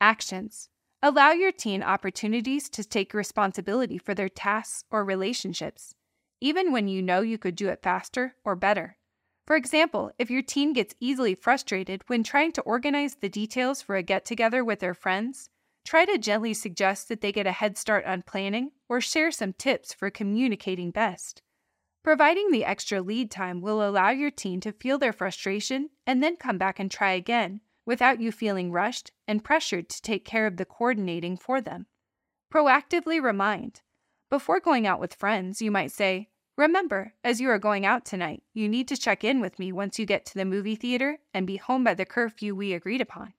Actions 0.00 0.68
Allow 1.02 1.32
your 1.32 1.52
teen 1.52 1.82
opportunities 1.82 2.68
to 2.70 2.82
take 2.82 3.12
responsibility 3.12 3.98
for 3.98 4.14
their 4.14 4.28
tasks 4.28 4.84
or 4.90 5.04
relationships 5.04 5.94
even 6.44 6.72
when 6.72 6.88
you 6.88 7.00
know 7.00 7.22
you 7.22 7.38
could 7.38 7.56
do 7.56 7.68
it 7.68 7.80
faster 7.82 8.34
or 8.44 8.54
better. 8.54 8.98
For 9.46 9.56
example, 9.56 10.10
if 10.18 10.30
your 10.30 10.42
teen 10.42 10.74
gets 10.74 10.94
easily 11.00 11.34
frustrated 11.34 12.02
when 12.06 12.22
trying 12.22 12.52
to 12.52 12.60
organize 12.62 13.14
the 13.14 13.30
details 13.30 13.80
for 13.80 13.96
a 13.96 14.02
get 14.02 14.26
together 14.26 14.62
with 14.62 14.80
their 14.80 14.92
friends, 14.92 15.48
try 15.86 16.04
to 16.04 16.18
gently 16.18 16.52
suggest 16.52 17.08
that 17.08 17.22
they 17.22 17.32
get 17.32 17.46
a 17.46 17.52
head 17.52 17.78
start 17.78 18.04
on 18.04 18.20
planning 18.20 18.72
or 18.90 19.00
share 19.00 19.30
some 19.30 19.54
tips 19.54 19.94
for 19.94 20.10
communicating 20.10 20.90
best. 20.90 21.40
Providing 22.02 22.50
the 22.50 22.66
extra 22.66 23.00
lead 23.00 23.30
time 23.30 23.62
will 23.62 23.82
allow 23.82 24.10
your 24.10 24.30
teen 24.30 24.60
to 24.60 24.72
feel 24.72 24.98
their 24.98 25.14
frustration 25.14 25.88
and 26.06 26.22
then 26.22 26.36
come 26.36 26.58
back 26.58 26.78
and 26.78 26.90
try 26.90 27.12
again 27.12 27.62
without 27.86 28.20
you 28.20 28.30
feeling 28.30 28.70
rushed 28.70 29.12
and 29.26 29.42
pressured 29.42 29.88
to 29.88 30.02
take 30.02 30.26
care 30.26 30.46
of 30.46 30.58
the 30.58 30.66
coordinating 30.66 31.38
for 31.38 31.62
them. 31.62 31.86
Proactively 32.52 33.22
remind. 33.22 33.80
Before 34.28 34.60
going 34.60 34.86
out 34.86 35.00
with 35.00 35.14
friends, 35.14 35.62
you 35.62 35.70
might 35.70 35.90
say, 35.90 36.28
Remember, 36.56 37.14
as 37.24 37.40
you 37.40 37.50
are 37.50 37.58
going 37.58 37.84
out 37.84 38.04
tonight, 38.04 38.44
you 38.52 38.68
need 38.68 38.86
to 38.88 38.96
check 38.96 39.24
in 39.24 39.40
with 39.40 39.58
me 39.58 39.72
once 39.72 39.98
you 39.98 40.06
get 40.06 40.24
to 40.26 40.34
the 40.34 40.44
movie 40.44 40.76
theater 40.76 41.18
and 41.32 41.48
be 41.48 41.56
home 41.56 41.82
by 41.82 41.94
the 41.94 42.04
curfew 42.04 42.54
we 42.54 42.72
agreed 42.72 43.00
upon. 43.00 43.34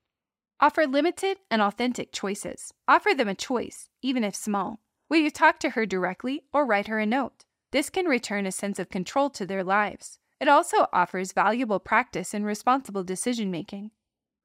Offer 0.60 0.86
limited 0.86 1.38
and 1.50 1.62
authentic 1.62 2.12
choices. 2.12 2.74
Offer 2.86 3.14
them 3.14 3.28
a 3.28 3.34
choice, 3.34 3.88
even 4.02 4.22
if 4.22 4.34
small. 4.34 4.80
Will 5.08 5.18
you 5.18 5.30
talk 5.30 5.58
to 5.60 5.70
her 5.70 5.86
directly 5.86 6.44
or 6.52 6.66
write 6.66 6.88
her 6.88 6.98
a 6.98 7.06
note? 7.06 7.44
This 7.72 7.88
can 7.88 8.04
return 8.04 8.44
a 8.44 8.52
sense 8.52 8.78
of 8.78 8.90
control 8.90 9.30
to 9.30 9.46
their 9.46 9.64
lives. 9.64 10.18
It 10.38 10.48
also 10.48 10.86
offers 10.92 11.32
valuable 11.32 11.80
practice 11.80 12.34
in 12.34 12.44
responsible 12.44 13.02
decision 13.02 13.50
making. 13.50 13.92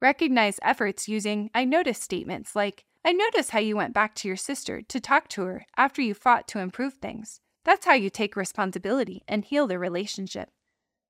Recognize 0.00 0.58
efforts 0.62 1.08
using 1.08 1.50
I 1.54 1.66
notice 1.66 2.00
statements 2.00 2.56
like, 2.56 2.84
I 3.04 3.12
notice 3.12 3.50
how 3.50 3.58
you 3.58 3.76
went 3.76 3.92
back 3.92 4.14
to 4.16 4.28
your 4.28 4.36
sister 4.36 4.80
to 4.80 5.00
talk 5.00 5.28
to 5.28 5.42
her 5.42 5.66
after 5.76 6.00
you 6.00 6.14
fought 6.14 6.48
to 6.48 6.58
improve 6.58 6.94
things. 6.94 7.41
That's 7.64 7.86
how 7.86 7.94
you 7.94 8.10
take 8.10 8.36
responsibility 8.36 9.22
and 9.28 9.44
heal 9.44 9.66
the 9.66 9.78
relationship. 9.78 10.50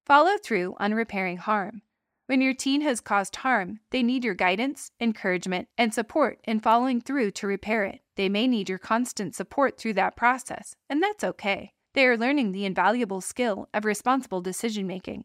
Follow 0.05 0.37
through 0.37 0.75
on 0.79 0.95
repairing 0.95 1.39
harm. 1.39 1.83
When 2.27 2.41
your 2.41 2.55
teen 2.55 2.83
has 2.83 3.01
caused 3.01 3.37
harm, 3.37 3.81
they 3.91 4.03
need 4.03 4.25
your 4.25 4.35
guidance, 4.35 4.91
encouragement, 5.01 5.69
and 5.77 5.93
support 5.93 6.39
in 6.45 6.61
following 6.61 7.01
through 7.01 7.33
to 7.33 7.47
repair 7.47 7.85
it. 7.85 8.01
They 8.17 8.29
may 8.29 8.47
need 8.47 8.69
your 8.69 8.79
constant 8.79 9.35
support 9.35 9.79
through 9.79 9.95
that 9.95 10.17
process, 10.17 10.75
and 10.89 11.03
that's 11.03 11.25
okay. 11.25 11.73
They 11.95 12.07
are 12.07 12.17
learning 12.17 12.53
the 12.53 12.65
invaluable 12.65 13.21
skill 13.21 13.69
of 13.75 13.85
responsible 13.85 14.41
decision 14.41 14.87
making. 14.87 15.25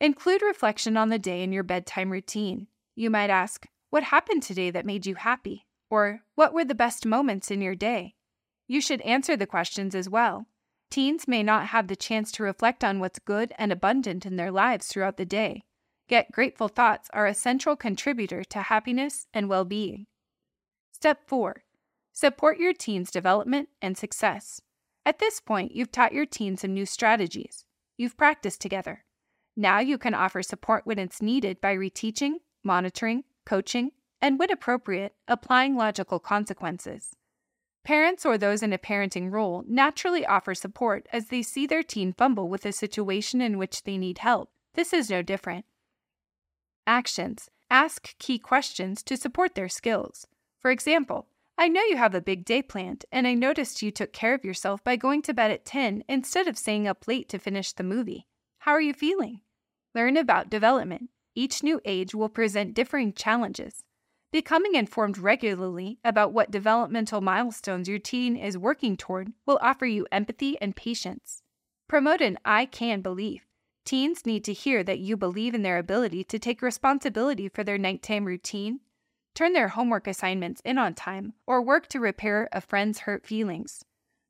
Include 0.00 0.42
reflection 0.42 0.96
on 0.96 1.08
the 1.08 1.18
day 1.18 1.42
in 1.42 1.52
your 1.52 1.62
bedtime 1.62 2.10
routine. 2.10 2.68
You 2.94 3.10
might 3.10 3.30
ask, 3.30 3.66
What 3.90 4.04
happened 4.04 4.42
today 4.42 4.70
that 4.70 4.86
made 4.86 5.06
you 5.06 5.14
happy? 5.16 5.66
Or, 5.90 6.22
What 6.34 6.54
were 6.54 6.64
the 6.64 6.74
best 6.74 7.04
moments 7.04 7.50
in 7.50 7.60
your 7.60 7.74
day? 7.74 8.14
You 8.70 8.80
should 8.80 9.00
answer 9.00 9.36
the 9.36 9.48
questions 9.48 9.96
as 9.96 10.08
well. 10.08 10.46
Teens 10.92 11.26
may 11.26 11.42
not 11.42 11.66
have 11.66 11.88
the 11.88 11.96
chance 11.96 12.30
to 12.30 12.44
reflect 12.44 12.84
on 12.84 13.00
what's 13.00 13.18
good 13.18 13.52
and 13.58 13.72
abundant 13.72 14.24
in 14.24 14.36
their 14.36 14.52
lives 14.52 14.86
throughout 14.86 15.16
the 15.16 15.24
day. 15.24 15.64
Yet, 16.08 16.30
grateful 16.30 16.68
thoughts 16.68 17.10
are 17.12 17.26
a 17.26 17.34
central 17.34 17.74
contributor 17.74 18.44
to 18.44 18.62
happiness 18.62 19.26
and 19.34 19.48
well 19.48 19.64
being. 19.64 20.06
Step 20.92 21.18
4 21.26 21.64
Support 22.12 22.58
your 22.58 22.72
teen's 22.72 23.10
development 23.10 23.70
and 23.82 23.98
success. 23.98 24.60
At 25.04 25.18
this 25.18 25.40
point, 25.40 25.74
you've 25.74 25.90
taught 25.90 26.12
your 26.12 26.24
teen 26.24 26.56
some 26.56 26.72
new 26.72 26.86
strategies. 26.86 27.64
You've 27.96 28.16
practiced 28.16 28.60
together. 28.60 29.04
Now 29.56 29.80
you 29.80 29.98
can 29.98 30.14
offer 30.14 30.44
support 30.44 30.86
when 30.86 31.00
it's 31.00 31.20
needed 31.20 31.60
by 31.60 31.74
reteaching, 31.74 32.34
monitoring, 32.62 33.24
coaching, 33.44 33.90
and 34.22 34.38
when 34.38 34.52
appropriate, 34.52 35.14
applying 35.26 35.74
logical 35.74 36.20
consequences. 36.20 37.16
Parents 37.84 38.26
or 38.26 38.36
those 38.36 38.62
in 38.62 38.72
a 38.72 38.78
parenting 38.78 39.32
role 39.32 39.64
naturally 39.66 40.26
offer 40.26 40.54
support 40.54 41.06
as 41.12 41.26
they 41.26 41.42
see 41.42 41.66
their 41.66 41.82
teen 41.82 42.12
fumble 42.12 42.48
with 42.48 42.66
a 42.66 42.72
situation 42.72 43.40
in 43.40 43.58
which 43.58 43.84
they 43.84 43.96
need 43.96 44.18
help. 44.18 44.50
This 44.74 44.92
is 44.92 45.10
no 45.10 45.22
different. 45.22 45.64
Actions 46.86 47.48
Ask 47.70 48.18
key 48.18 48.40
questions 48.40 49.00
to 49.04 49.16
support 49.16 49.54
their 49.54 49.68
skills. 49.68 50.26
For 50.58 50.72
example, 50.72 51.28
I 51.56 51.68
know 51.68 51.82
you 51.82 51.96
have 51.96 52.16
a 52.16 52.20
big 52.20 52.44
day 52.44 52.62
planned, 52.62 53.04
and 53.12 53.28
I 53.28 53.34
noticed 53.34 53.80
you 53.80 53.92
took 53.92 54.12
care 54.12 54.34
of 54.34 54.44
yourself 54.44 54.82
by 54.82 54.96
going 54.96 55.22
to 55.22 55.34
bed 55.34 55.52
at 55.52 55.64
10 55.64 56.02
instead 56.08 56.48
of 56.48 56.58
staying 56.58 56.88
up 56.88 57.06
late 57.06 57.28
to 57.28 57.38
finish 57.38 57.72
the 57.72 57.84
movie. 57.84 58.26
How 58.60 58.72
are 58.72 58.80
you 58.80 58.92
feeling? 58.92 59.42
Learn 59.94 60.16
about 60.16 60.50
development. 60.50 61.10
Each 61.36 61.62
new 61.62 61.80
age 61.84 62.12
will 62.12 62.28
present 62.28 62.74
differing 62.74 63.12
challenges. 63.12 63.84
Becoming 64.32 64.76
informed 64.76 65.18
regularly 65.18 65.98
about 66.04 66.32
what 66.32 66.52
developmental 66.52 67.20
milestones 67.20 67.88
your 67.88 67.98
teen 67.98 68.36
is 68.36 68.56
working 68.56 68.96
toward 68.96 69.32
will 69.44 69.58
offer 69.60 69.86
you 69.86 70.06
empathy 70.12 70.56
and 70.60 70.76
patience. 70.76 71.42
Promote 71.88 72.20
an 72.20 72.38
I 72.44 72.66
can 72.66 73.00
belief. 73.00 73.42
Teens 73.84 74.24
need 74.24 74.44
to 74.44 74.52
hear 74.52 74.84
that 74.84 75.00
you 75.00 75.16
believe 75.16 75.52
in 75.52 75.62
their 75.62 75.78
ability 75.78 76.22
to 76.24 76.38
take 76.38 76.62
responsibility 76.62 77.48
for 77.48 77.64
their 77.64 77.78
nighttime 77.78 78.24
routine, 78.24 78.78
turn 79.34 79.52
their 79.52 79.68
homework 79.68 80.06
assignments 80.06 80.62
in 80.64 80.78
on 80.78 80.94
time, 80.94 81.32
or 81.44 81.60
work 81.60 81.88
to 81.88 81.98
repair 81.98 82.48
a 82.52 82.60
friend's 82.60 83.00
hurt 83.00 83.26
feelings. 83.26 83.84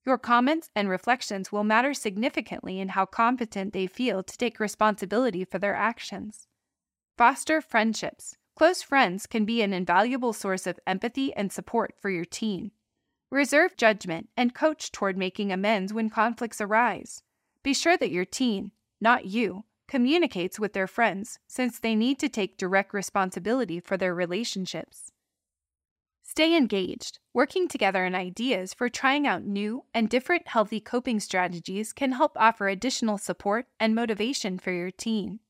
Your 0.07 0.17
comments 0.17 0.71
and 0.75 0.89
reflections 0.89 1.53
will 1.53 1.65
matter 1.65 1.93
significantly 1.93 2.81
in 2.81 2.91
how 2.91 3.05
competent 3.05 3.75
they 3.75 3.87
feel 3.87 4.23
to 4.23 4.39
take 4.39 4.61
responsibility 4.61 5.45
for 5.45 5.59
their 5.59 5.75
actions. 5.75 6.47
Foster 7.19 7.61
friendships. 7.61 8.39
Close 8.57 8.83
friends 8.83 9.27
can 9.27 9.45
be 9.45 9.63
an 9.63 9.73
invaluable 9.73 10.33
source 10.33 10.67
of 10.67 10.79
empathy 10.87 11.33
and 11.35 11.51
support 11.51 11.95
for 11.99 12.11
your 12.11 12.25
teen. 12.25 12.73
Reserve 13.31 13.77
judgment 13.77 14.29
and 14.37 14.55
coach 14.55 14.93
toward 14.93 15.17
making 15.17 15.51
amends 15.53 15.93
when 15.95 16.11
conflicts 16.11 16.61
arise. 16.61 17.23
Be 17.63 17.73
sure 17.73 17.97
that 17.97 18.11
your 18.11 18.25
teen, 18.25 18.73
not 19.01 19.27
you, 19.27 19.65
communicates 19.89 20.61
with 20.61 20.73
their 20.73 20.87
friends 20.87 21.39
since 21.49 21.79
they 21.79 21.95
need 21.95 22.19
to 22.19 22.29
take 22.29 22.57
direct 22.57 22.93
responsibility 22.93 23.81
for 23.81 23.97
their 23.97 24.15
relationships. 24.15 25.11
Stay 26.23 26.57
engaged. 26.57 27.19
Working 27.35 27.67
together 27.67 28.05
on 28.05 28.15
ideas 28.15 28.73
for 28.73 28.89
trying 28.89 29.27
out 29.27 29.45
new 29.45 29.85
and 29.93 30.09
different 30.09 30.47
healthy 30.47 30.79
coping 30.79 31.19
strategies 31.19 31.93
can 31.93 32.13
help 32.13 32.37
offer 32.37 32.69
additional 32.69 33.19
support 33.19 33.67
and 33.81 33.97
motivation 33.97 34.59
for 34.59 34.71
your 34.71 34.93
teen. 34.93 35.41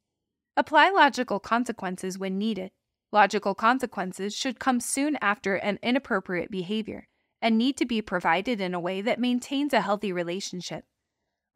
Apply 0.56 0.88
logical 0.88 1.38
consequences 1.38 2.18
when 2.18 2.38
needed. 2.38 2.70
Logical 3.12 3.54
consequences 3.54 4.34
should 4.34 4.60
come 4.60 4.78
soon 4.80 5.18
after 5.20 5.56
an 5.56 5.78
inappropriate 5.82 6.50
behavior 6.50 7.08
and 7.42 7.58
need 7.58 7.76
to 7.76 7.84
be 7.84 8.00
provided 8.00 8.60
in 8.60 8.74
a 8.74 8.80
way 8.80 9.00
that 9.00 9.18
maintains 9.18 9.72
a 9.72 9.80
healthy 9.80 10.12
relationship. 10.12 10.84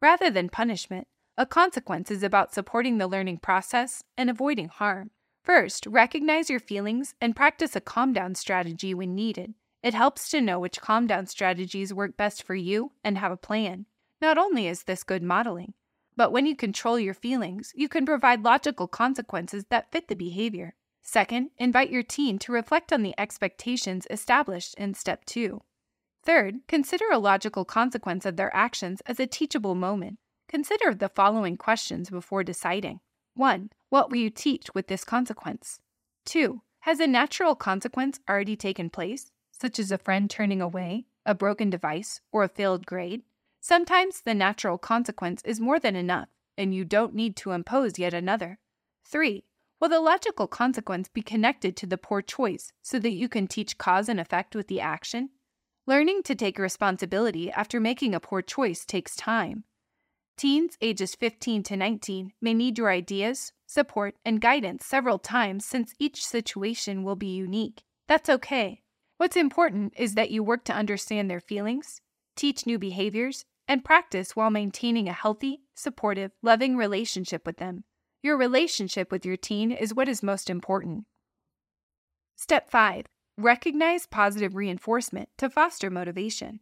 Rather 0.01 0.29
than 0.29 0.49
punishment, 0.49 1.07
a 1.37 1.45
consequence 1.45 2.11
is 2.11 2.23
about 2.23 2.53
supporting 2.53 2.97
the 2.97 3.07
learning 3.07 3.37
process 3.37 4.03
and 4.17 4.29
avoiding 4.29 4.67
harm. 4.67 5.11
First, 5.43 5.85
recognize 5.85 6.49
your 6.49 6.59
feelings 6.59 7.13
and 7.21 7.35
practice 7.35 7.75
a 7.75 7.81
calm 7.81 8.13
down 8.13 8.35
strategy 8.35 8.93
when 8.93 9.15
needed. 9.15 9.53
It 9.83 9.93
helps 9.93 10.29
to 10.29 10.41
know 10.41 10.59
which 10.59 10.81
calm 10.81 11.07
down 11.07 11.27
strategies 11.27 11.93
work 11.93 12.17
best 12.17 12.41
for 12.41 12.55
you 12.55 12.91
and 13.03 13.17
have 13.17 13.31
a 13.31 13.37
plan. 13.37 13.85
Not 14.21 14.37
only 14.37 14.67
is 14.67 14.83
this 14.83 15.03
good 15.03 15.21
modeling, 15.21 15.73
but 16.17 16.31
when 16.31 16.45
you 16.45 16.55
control 16.55 16.99
your 16.99 17.13
feelings, 17.13 17.71
you 17.75 17.87
can 17.87 18.05
provide 18.05 18.43
logical 18.43 18.87
consequences 18.87 19.65
that 19.69 19.91
fit 19.91 20.07
the 20.07 20.15
behavior. 20.15 20.73
Second, 21.07 21.51
invite 21.59 21.91
your 21.91 22.01
teen 22.01 22.39
to 22.39 22.51
reflect 22.51 22.91
on 22.91 23.03
the 23.03 23.13
expectations 23.19 24.07
established 24.09 24.73
in 24.73 24.95
step 24.95 25.23
two. 25.23 25.61
Third, 26.23 26.61
consider 26.67 27.05
a 27.11 27.19
logical 27.19 27.63
consequence 27.63 28.25
of 28.25 28.37
their 28.37 28.53
actions 28.55 29.01
as 29.05 29.19
a 29.19 29.27
teachable 29.27 29.75
moment. 29.75 30.17
Consider 30.49 30.95
the 30.95 31.09
following 31.09 31.57
questions 31.57 32.09
before 32.09 32.43
deciding 32.43 33.01
1. 33.35 33.69
What 33.89 34.09
will 34.09 34.17
you 34.17 34.31
teach 34.31 34.73
with 34.73 34.87
this 34.87 35.03
consequence? 35.03 35.79
2. 36.25 36.61
Has 36.79 36.99
a 36.99 37.05
natural 37.05 37.53
consequence 37.53 38.19
already 38.27 38.55
taken 38.55 38.89
place, 38.89 39.31
such 39.51 39.77
as 39.77 39.91
a 39.91 39.99
friend 39.99 40.27
turning 40.27 40.61
away, 40.61 41.05
a 41.23 41.35
broken 41.35 41.69
device, 41.69 42.21
or 42.31 42.43
a 42.43 42.49
failed 42.49 42.87
grade? 42.87 43.21
Sometimes 43.61 44.21
the 44.21 44.33
natural 44.33 44.79
consequence 44.79 45.43
is 45.45 45.59
more 45.59 45.79
than 45.79 45.95
enough, 45.95 46.29
and 46.57 46.73
you 46.73 46.83
don't 46.83 47.13
need 47.13 47.35
to 47.37 47.51
impose 47.51 47.99
yet 47.99 48.13
another. 48.13 48.57
3. 49.05 49.43
Will 49.85 49.89
the 49.89 49.99
logical 49.99 50.47
consequence 50.47 51.09
be 51.09 51.21
connected 51.21 51.77
to 51.77 51.85
the 51.85 51.95
poor 51.95 52.23
choice 52.23 52.71
so 52.81 52.97
that 52.97 53.11
you 53.11 53.29
can 53.29 53.45
teach 53.45 53.77
cause 53.77 54.09
and 54.09 54.19
effect 54.19 54.55
with 54.55 54.67
the 54.67 54.81
action? 54.81 55.29
Learning 55.85 56.23
to 56.23 56.33
take 56.33 56.57
responsibility 56.57 57.51
after 57.51 57.79
making 57.79 58.15
a 58.15 58.19
poor 58.19 58.41
choice 58.41 58.83
takes 58.83 59.15
time. 59.15 59.63
Teens 60.37 60.75
ages 60.81 61.13
15 61.13 61.61
to 61.61 61.77
19 61.77 62.31
may 62.41 62.55
need 62.55 62.79
your 62.79 62.89
ideas, 62.89 63.53
support, 63.67 64.15
and 64.25 64.41
guidance 64.41 64.87
several 64.87 65.19
times 65.19 65.65
since 65.65 65.93
each 65.99 66.25
situation 66.25 67.03
will 67.03 67.15
be 67.15 67.35
unique. 67.35 67.83
That's 68.07 68.27
okay. 68.27 68.81
What's 69.17 69.37
important 69.37 69.93
is 69.95 70.15
that 70.15 70.31
you 70.31 70.41
work 70.41 70.63
to 70.65 70.73
understand 70.73 71.29
their 71.29 71.39
feelings, 71.39 72.01
teach 72.35 72.65
new 72.65 72.79
behaviors, 72.79 73.45
and 73.67 73.85
practice 73.85 74.35
while 74.35 74.49
maintaining 74.49 75.07
a 75.07 75.13
healthy, 75.13 75.61
supportive, 75.75 76.31
loving 76.41 76.75
relationship 76.75 77.45
with 77.45 77.57
them. 77.57 77.83
Your 78.25 78.37
relationship 78.37 79.11
with 79.11 79.23
your 79.23 79.37
teen 79.37 79.71
is 79.71 79.93
what 79.93 80.09
is 80.09 80.23
most 80.23 80.49
important. 80.49 81.05
Step 82.35 82.71
5 82.71 83.05
Recognize 83.37 84.07
positive 84.07 84.55
reinforcement 84.55 85.29
to 85.37 85.47
foster 85.47 85.91
motivation. 85.91 86.59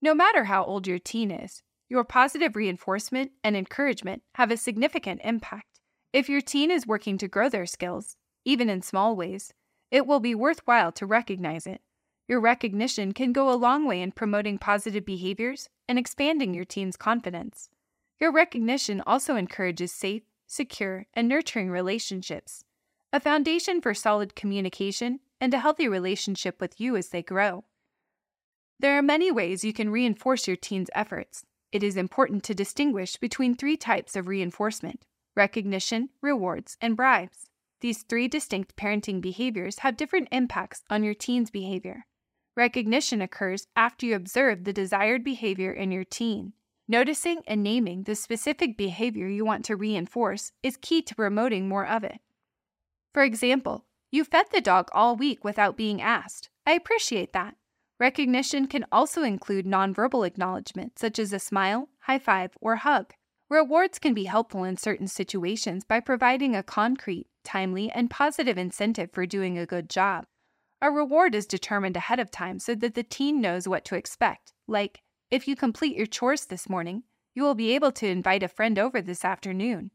No 0.00 0.14
matter 0.14 0.44
how 0.44 0.62
old 0.62 0.86
your 0.86 1.00
teen 1.00 1.32
is, 1.32 1.64
your 1.88 2.04
positive 2.04 2.54
reinforcement 2.54 3.32
and 3.42 3.56
encouragement 3.56 4.22
have 4.36 4.52
a 4.52 4.56
significant 4.56 5.20
impact. 5.24 5.80
If 6.12 6.28
your 6.28 6.40
teen 6.40 6.70
is 6.70 6.86
working 6.86 7.18
to 7.18 7.26
grow 7.26 7.48
their 7.48 7.66
skills, 7.66 8.16
even 8.44 8.70
in 8.70 8.80
small 8.80 9.16
ways, 9.16 9.52
it 9.90 10.06
will 10.06 10.20
be 10.20 10.36
worthwhile 10.36 10.92
to 10.92 11.06
recognize 11.06 11.66
it. 11.66 11.80
Your 12.28 12.38
recognition 12.38 13.14
can 13.14 13.32
go 13.32 13.50
a 13.50 13.58
long 13.58 13.84
way 13.84 14.00
in 14.00 14.12
promoting 14.12 14.58
positive 14.58 15.04
behaviors 15.04 15.68
and 15.88 15.98
expanding 15.98 16.54
your 16.54 16.64
teen's 16.64 16.96
confidence. 16.96 17.68
Your 18.20 18.30
recognition 18.30 19.02
also 19.04 19.34
encourages 19.34 19.90
safe, 19.90 20.22
secure, 20.50 21.06
and 21.14 21.28
nurturing 21.28 21.70
relationships, 21.70 22.64
a 23.12 23.20
foundation 23.20 23.80
for 23.80 23.94
solid 23.94 24.34
communication 24.34 25.20
and 25.40 25.54
a 25.54 25.60
healthy 25.60 25.86
relationship 25.86 26.60
with 26.60 26.80
you 26.80 26.96
as 26.96 27.10
they 27.10 27.22
grow. 27.22 27.64
There 28.80 28.98
are 28.98 29.02
many 29.02 29.30
ways 29.30 29.62
you 29.62 29.72
can 29.72 29.90
reinforce 29.90 30.48
your 30.48 30.56
teen's 30.56 30.90
efforts. 30.94 31.44
It 31.70 31.84
is 31.84 31.96
important 31.96 32.42
to 32.44 32.54
distinguish 32.54 33.16
between 33.16 33.54
three 33.54 33.76
types 33.76 34.16
of 34.16 34.26
reinforcement 34.26 35.04
recognition, 35.36 36.08
rewards, 36.20 36.76
and 36.80 36.96
bribes. 36.96 37.46
These 37.80 38.02
three 38.02 38.26
distinct 38.26 38.74
parenting 38.74 39.20
behaviors 39.20 39.78
have 39.78 39.96
different 39.96 40.28
impacts 40.32 40.82
on 40.90 41.04
your 41.04 41.14
teen's 41.14 41.50
behavior. 41.50 42.06
Recognition 42.56 43.22
occurs 43.22 43.68
after 43.76 44.04
you 44.04 44.16
observe 44.16 44.64
the 44.64 44.72
desired 44.72 45.22
behavior 45.22 45.72
in 45.72 45.92
your 45.92 46.04
teen. 46.04 46.52
Noticing 46.90 47.42
and 47.46 47.62
naming 47.62 48.02
the 48.02 48.16
specific 48.16 48.76
behavior 48.76 49.28
you 49.28 49.44
want 49.44 49.64
to 49.66 49.76
reinforce 49.76 50.50
is 50.60 50.76
key 50.76 51.02
to 51.02 51.14
promoting 51.14 51.68
more 51.68 51.86
of 51.86 52.02
it. 52.02 52.18
For 53.14 53.22
example, 53.22 53.84
you 54.10 54.24
fed 54.24 54.46
the 54.50 54.60
dog 54.60 54.88
all 54.90 55.14
week 55.14 55.44
without 55.44 55.76
being 55.76 56.02
asked. 56.02 56.48
I 56.66 56.72
appreciate 56.72 57.32
that. 57.32 57.54
Recognition 58.00 58.66
can 58.66 58.86
also 58.90 59.22
include 59.22 59.66
nonverbal 59.66 60.26
acknowledgement, 60.26 60.98
such 60.98 61.20
as 61.20 61.32
a 61.32 61.38
smile, 61.38 61.90
high 62.00 62.18
five, 62.18 62.56
or 62.60 62.74
hug. 62.74 63.12
Rewards 63.48 64.00
can 64.00 64.12
be 64.12 64.24
helpful 64.24 64.64
in 64.64 64.76
certain 64.76 65.06
situations 65.06 65.84
by 65.84 66.00
providing 66.00 66.56
a 66.56 66.64
concrete, 66.64 67.28
timely, 67.44 67.88
and 67.92 68.10
positive 68.10 68.58
incentive 68.58 69.12
for 69.12 69.26
doing 69.26 69.56
a 69.56 69.64
good 69.64 69.88
job. 69.88 70.26
A 70.82 70.90
reward 70.90 71.36
is 71.36 71.46
determined 71.46 71.96
ahead 71.96 72.18
of 72.18 72.32
time 72.32 72.58
so 72.58 72.74
that 72.74 72.94
the 72.94 73.04
teen 73.04 73.40
knows 73.40 73.68
what 73.68 73.84
to 73.84 73.94
expect, 73.94 74.52
like, 74.66 75.02
if 75.30 75.46
you 75.46 75.54
complete 75.54 75.96
your 75.96 76.06
chores 76.06 76.46
this 76.46 76.68
morning, 76.68 77.04
you 77.34 77.42
will 77.42 77.54
be 77.54 77.74
able 77.74 77.92
to 77.92 78.06
invite 78.06 78.42
a 78.42 78.48
friend 78.48 78.78
over 78.78 79.00
this 79.00 79.24
afternoon. 79.24 79.92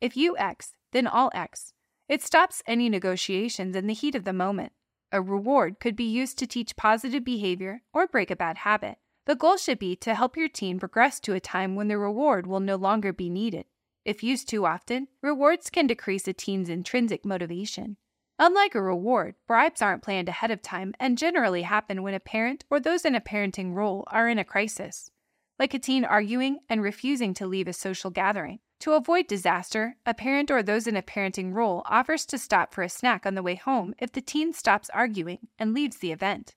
If 0.00 0.16
you 0.16 0.36
X, 0.36 0.76
then 0.92 1.06
all 1.06 1.30
X. 1.34 1.72
It 2.08 2.22
stops 2.22 2.62
any 2.66 2.88
negotiations 2.88 3.74
in 3.74 3.86
the 3.86 3.94
heat 3.94 4.14
of 4.14 4.24
the 4.24 4.32
moment. 4.32 4.72
A 5.10 5.22
reward 5.22 5.80
could 5.80 5.96
be 5.96 6.04
used 6.04 6.38
to 6.38 6.46
teach 6.46 6.76
positive 6.76 7.24
behavior 7.24 7.82
or 7.92 8.06
break 8.06 8.30
a 8.30 8.36
bad 8.36 8.58
habit. 8.58 8.98
The 9.24 9.34
goal 9.34 9.56
should 9.56 9.78
be 9.78 9.96
to 9.96 10.14
help 10.14 10.36
your 10.36 10.48
teen 10.48 10.78
progress 10.78 11.18
to 11.20 11.34
a 11.34 11.40
time 11.40 11.74
when 11.74 11.88
the 11.88 11.98
reward 11.98 12.46
will 12.46 12.60
no 12.60 12.76
longer 12.76 13.12
be 13.12 13.30
needed. 13.30 13.64
If 14.04 14.22
used 14.22 14.48
too 14.48 14.66
often, 14.66 15.08
rewards 15.22 15.70
can 15.70 15.86
decrease 15.86 16.28
a 16.28 16.32
teen's 16.32 16.68
intrinsic 16.68 17.24
motivation. 17.24 17.96
Unlike 18.38 18.74
a 18.74 18.82
reward, 18.82 19.34
bribes 19.46 19.80
aren't 19.80 20.02
planned 20.02 20.28
ahead 20.28 20.50
of 20.50 20.60
time 20.60 20.94
and 21.00 21.16
generally 21.16 21.62
happen 21.62 22.02
when 22.02 22.12
a 22.12 22.20
parent 22.20 22.64
or 22.68 22.78
those 22.78 23.06
in 23.06 23.14
a 23.14 23.20
parenting 23.20 23.74
role 23.74 24.04
are 24.08 24.28
in 24.28 24.38
a 24.38 24.44
crisis, 24.44 25.10
like 25.58 25.72
a 25.72 25.78
teen 25.78 26.04
arguing 26.04 26.58
and 26.68 26.82
refusing 26.82 27.32
to 27.34 27.46
leave 27.46 27.66
a 27.66 27.72
social 27.72 28.10
gathering. 28.10 28.58
To 28.80 28.92
avoid 28.92 29.26
disaster, 29.26 29.96
a 30.04 30.12
parent 30.12 30.50
or 30.50 30.62
those 30.62 30.86
in 30.86 30.96
a 30.96 31.02
parenting 31.02 31.54
role 31.54 31.82
offers 31.86 32.26
to 32.26 32.36
stop 32.36 32.74
for 32.74 32.82
a 32.82 32.90
snack 32.90 33.24
on 33.24 33.34
the 33.34 33.42
way 33.42 33.54
home 33.54 33.94
if 33.98 34.12
the 34.12 34.20
teen 34.20 34.52
stops 34.52 34.90
arguing 34.90 35.48
and 35.58 35.72
leaves 35.72 35.96
the 35.96 36.12
event. 36.12 36.54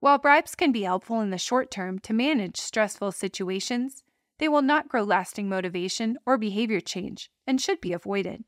While 0.00 0.18
bribes 0.18 0.54
can 0.54 0.72
be 0.72 0.82
helpful 0.82 1.22
in 1.22 1.30
the 1.30 1.38
short 1.38 1.70
term 1.70 1.98
to 2.00 2.12
manage 2.12 2.58
stressful 2.58 3.12
situations, 3.12 4.04
they 4.38 4.48
will 4.48 4.60
not 4.60 4.90
grow 4.90 5.02
lasting 5.02 5.48
motivation 5.48 6.18
or 6.26 6.36
behavior 6.36 6.80
change 6.80 7.30
and 7.46 7.58
should 7.58 7.80
be 7.80 7.94
avoided. 7.94 8.44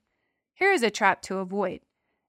Here 0.53 0.73
is 0.73 0.83
a 0.83 0.91
trap 0.91 1.23
to 1.23 1.39
avoid. 1.39 1.81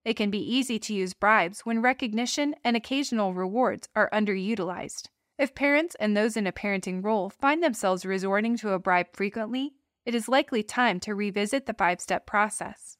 It 0.08 0.16
can 0.16 0.32
be 0.32 0.40
easy 0.40 0.80
to 0.80 0.94
use 0.94 1.14
bribes 1.14 1.66
when 1.66 1.82
recognition 1.82 2.56
and 2.64 2.78
occasional 2.78 3.34
rewards 3.34 3.90
are 3.94 4.10
underutilized. 4.12 5.10
If 5.38 5.54
parents 5.54 5.98
and 6.00 6.16
those 6.16 6.38
in 6.38 6.48
a 6.48 6.54
parenting 6.54 7.04
role 7.04 7.30
find 7.30 7.62
themselves 7.62 8.06
resorting 8.06 8.56
to 8.60 8.72
a 8.72 8.80
bribe 8.80 9.08
frequently, 9.12 9.74
it 10.06 10.16
is 10.16 10.30
likely 10.30 10.64
time 10.64 11.02
to 11.02 11.14
revisit 11.14 11.66
the 11.66 11.74
five 11.74 12.00
step 12.00 12.26
process. 12.26 12.96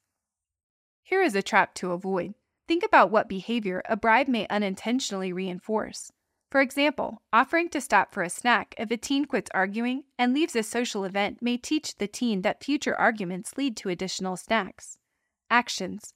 Here 1.02 1.22
is 1.22 1.34
a 1.34 1.40
trap 1.40 1.72
to 1.76 1.92
avoid. 1.92 2.34
Think 2.66 2.84
about 2.84 3.10
what 3.10 3.26
behavior 3.26 3.82
a 3.88 3.96
bribe 3.96 4.28
may 4.28 4.46
unintentionally 4.50 5.32
reinforce. 5.32 6.12
For 6.50 6.60
example, 6.60 7.22
offering 7.32 7.70
to 7.70 7.80
stop 7.80 8.12
for 8.12 8.22
a 8.22 8.28
snack 8.28 8.74
if 8.76 8.90
a 8.90 8.98
teen 8.98 9.24
quits 9.24 9.50
arguing 9.54 10.02
and 10.18 10.34
leaves 10.34 10.54
a 10.54 10.62
social 10.62 11.04
event 11.04 11.40
may 11.40 11.56
teach 11.56 11.96
the 11.96 12.06
teen 12.06 12.42
that 12.42 12.62
future 12.62 12.94
arguments 12.94 13.56
lead 13.56 13.78
to 13.78 13.88
additional 13.88 14.36
snacks. 14.36 14.98
Actions 15.50 16.12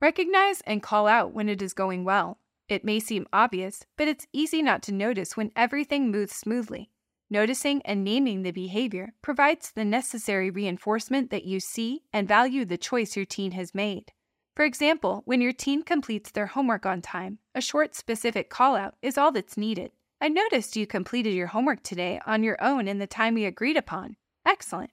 Recognize 0.00 0.60
and 0.62 0.82
call 0.82 1.06
out 1.06 1.32
when 1.32 1.48
it 1.48 1.62
is 1.62 1.72
going 1.72 2.04
well. 2.04 2.38
It 2.68 2.84
may 2.84 3.00
seem 3.00 3.26
obvious, 3.32 3.84
but 3.96 4.08
it's 4.08 4.26
easy 4.32 4.60
not 4.60 4.82
to 4.84 4.92
notice 4.92 5.36
when 5.36 5.52
everything 5.56 6.10
moves 6.10 6.34
smoothly. 6.34 6.90
Noticing 7.30 7.80
and 7.82 8.04
naming 8.04 8.42
the 8.42 8.50
behavior 8.50 9.14
provides 9.22 9.72
the 9.72 9.84
necessary 9.84 10.50
reinforcement 10.50 11.30
that 11.30 11.44
you 11.44 11.60
see 11.60 12.02
and 12.12 12.28
value 12.28 12.64
the 12.64 12.76
choice 12.76 13.16
your 13.16 13.24
teen 13.24 13.52
has 13.52 13.74
made. 13.74 14.12
For 14.54 14.64
example, 14.64 15.22
when 15.24 15.40
your 15.40 15.52
teen 15.52 15.82
completes 15.82 16.30
their 16.30 16.46
homework 16.46 16.86
on 16.86 17.02
time, 17.02 17.38
a 17.54 17.60
short 17.60 17.94
specific 17.94 18.50
call 18.50 18.76
out 18.76 18.94
is 19.02 19.18
all 19.18 19.32
that's 19.32 19.56
needed. 19.56 19.92
I 20.20 20.28
noticed 20.28 20.76
you 20.76 20.86
completed 20.86 21.34
your 21.34 21.48
homework 21.48 21.82
today 21.82 22.20
on 22.26 22.42
your 22.42 22.62
own 22.62 22.86
in 22.86 22.98
the 22.98 23.06
time 23.06 23.34
we 23.34 23.44
agreed 23.44 23.76
upon. 23.76 24.16
Excellent. 24.46 24.90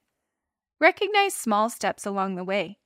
Recognize 0.79 1.33
small 1.33 1.69
steps 1.69 2.05
along 2.05 2.35
the 2.35 2.43
way. 2.43 2.77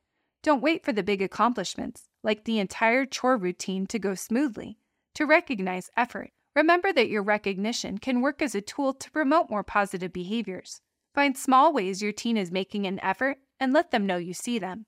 Don't 0.44 0.62
wait 0.62 0.84
for 0.86 0.94
the 0.94 1.04
big 1.04 1.22
accomplishments, 1.22 2.08
like 2.24 2.44
the 2.44 2.60
entire 2.60 3.06
chore 3.06 3.38
routine, 3.38 3.88
to 3.88 4.00
go 4.00 4.16
smoothly. 4.16 4.78
To 5.16 5.26
recognize 5.26 5.90
effort, 5.98 6.32
Remember 6.58 6.92
that 6.92 7.08
your 7.08 7.22
recognition 7.22 8.00
can 8.00 8.20
work 8.20 8.42
as 8.42 8.56
a 8.56 8.62
tool 8.62 8.92
to 8.92 9.12
promote 9.12 9.48
more 9.48 9.62
positive 9.62 10.12
behaviors. 10.12 10.82
Find 11.14 11.38
small 11.38 11.72
ways 11.72 12.02
your 12.02 12.12
teen 12.12 12.36
is 12.36 12.52
making 12.52 12.88
an 12.88 13.00
effort 13.04 13.38
and 13.60 13.72
let 13.72 13.92
them 13.92 14.08
know 14.08 14.18
you 14.18 14.34
see 14.34 14.58
them. 14.58 14.88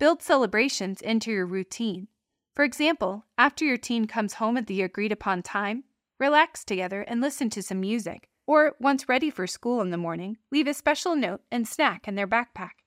Build 0.00 0.20
celebrations 0.20 1.00
into 1.00 1.30
your 1.30 1.46
routine. 1.46 2.08
For 2.56 2.64
example, 2.64 3.24
after 3.38 3.64
your 3.64 3.76
teen 3.76 4.06
comes 4.06 4.34
home 4.34 4.56
at 4.56 4.66
the 4.66 4.82
agreed 4.82 5.12
upon 5.12 5.44
time, 5.44 5.84
relax 6.18 6.64
together 6.64 7.02
and 7.02 7.20
listen 7.20 7.50
to 7.50 7.62
some 7.62 7.78
music. 7.78 8.28
Or, 8.44 8.74
once 8.80 9.08
ready 9.08 9.30
for 9.30 9.46
school 9.46 9.80
in 9.82 9.90
the 9.90 9.96
morning, 9.96 10.38
leave 10.50 10.66
a 10.66 10.74
special 10.74 11.14
note 11.14 11.42
and 11.52 11.68
snack 11.68 12.08
in 12.08 12.16
their 12.16 12.26
backpack. 12.26 12.82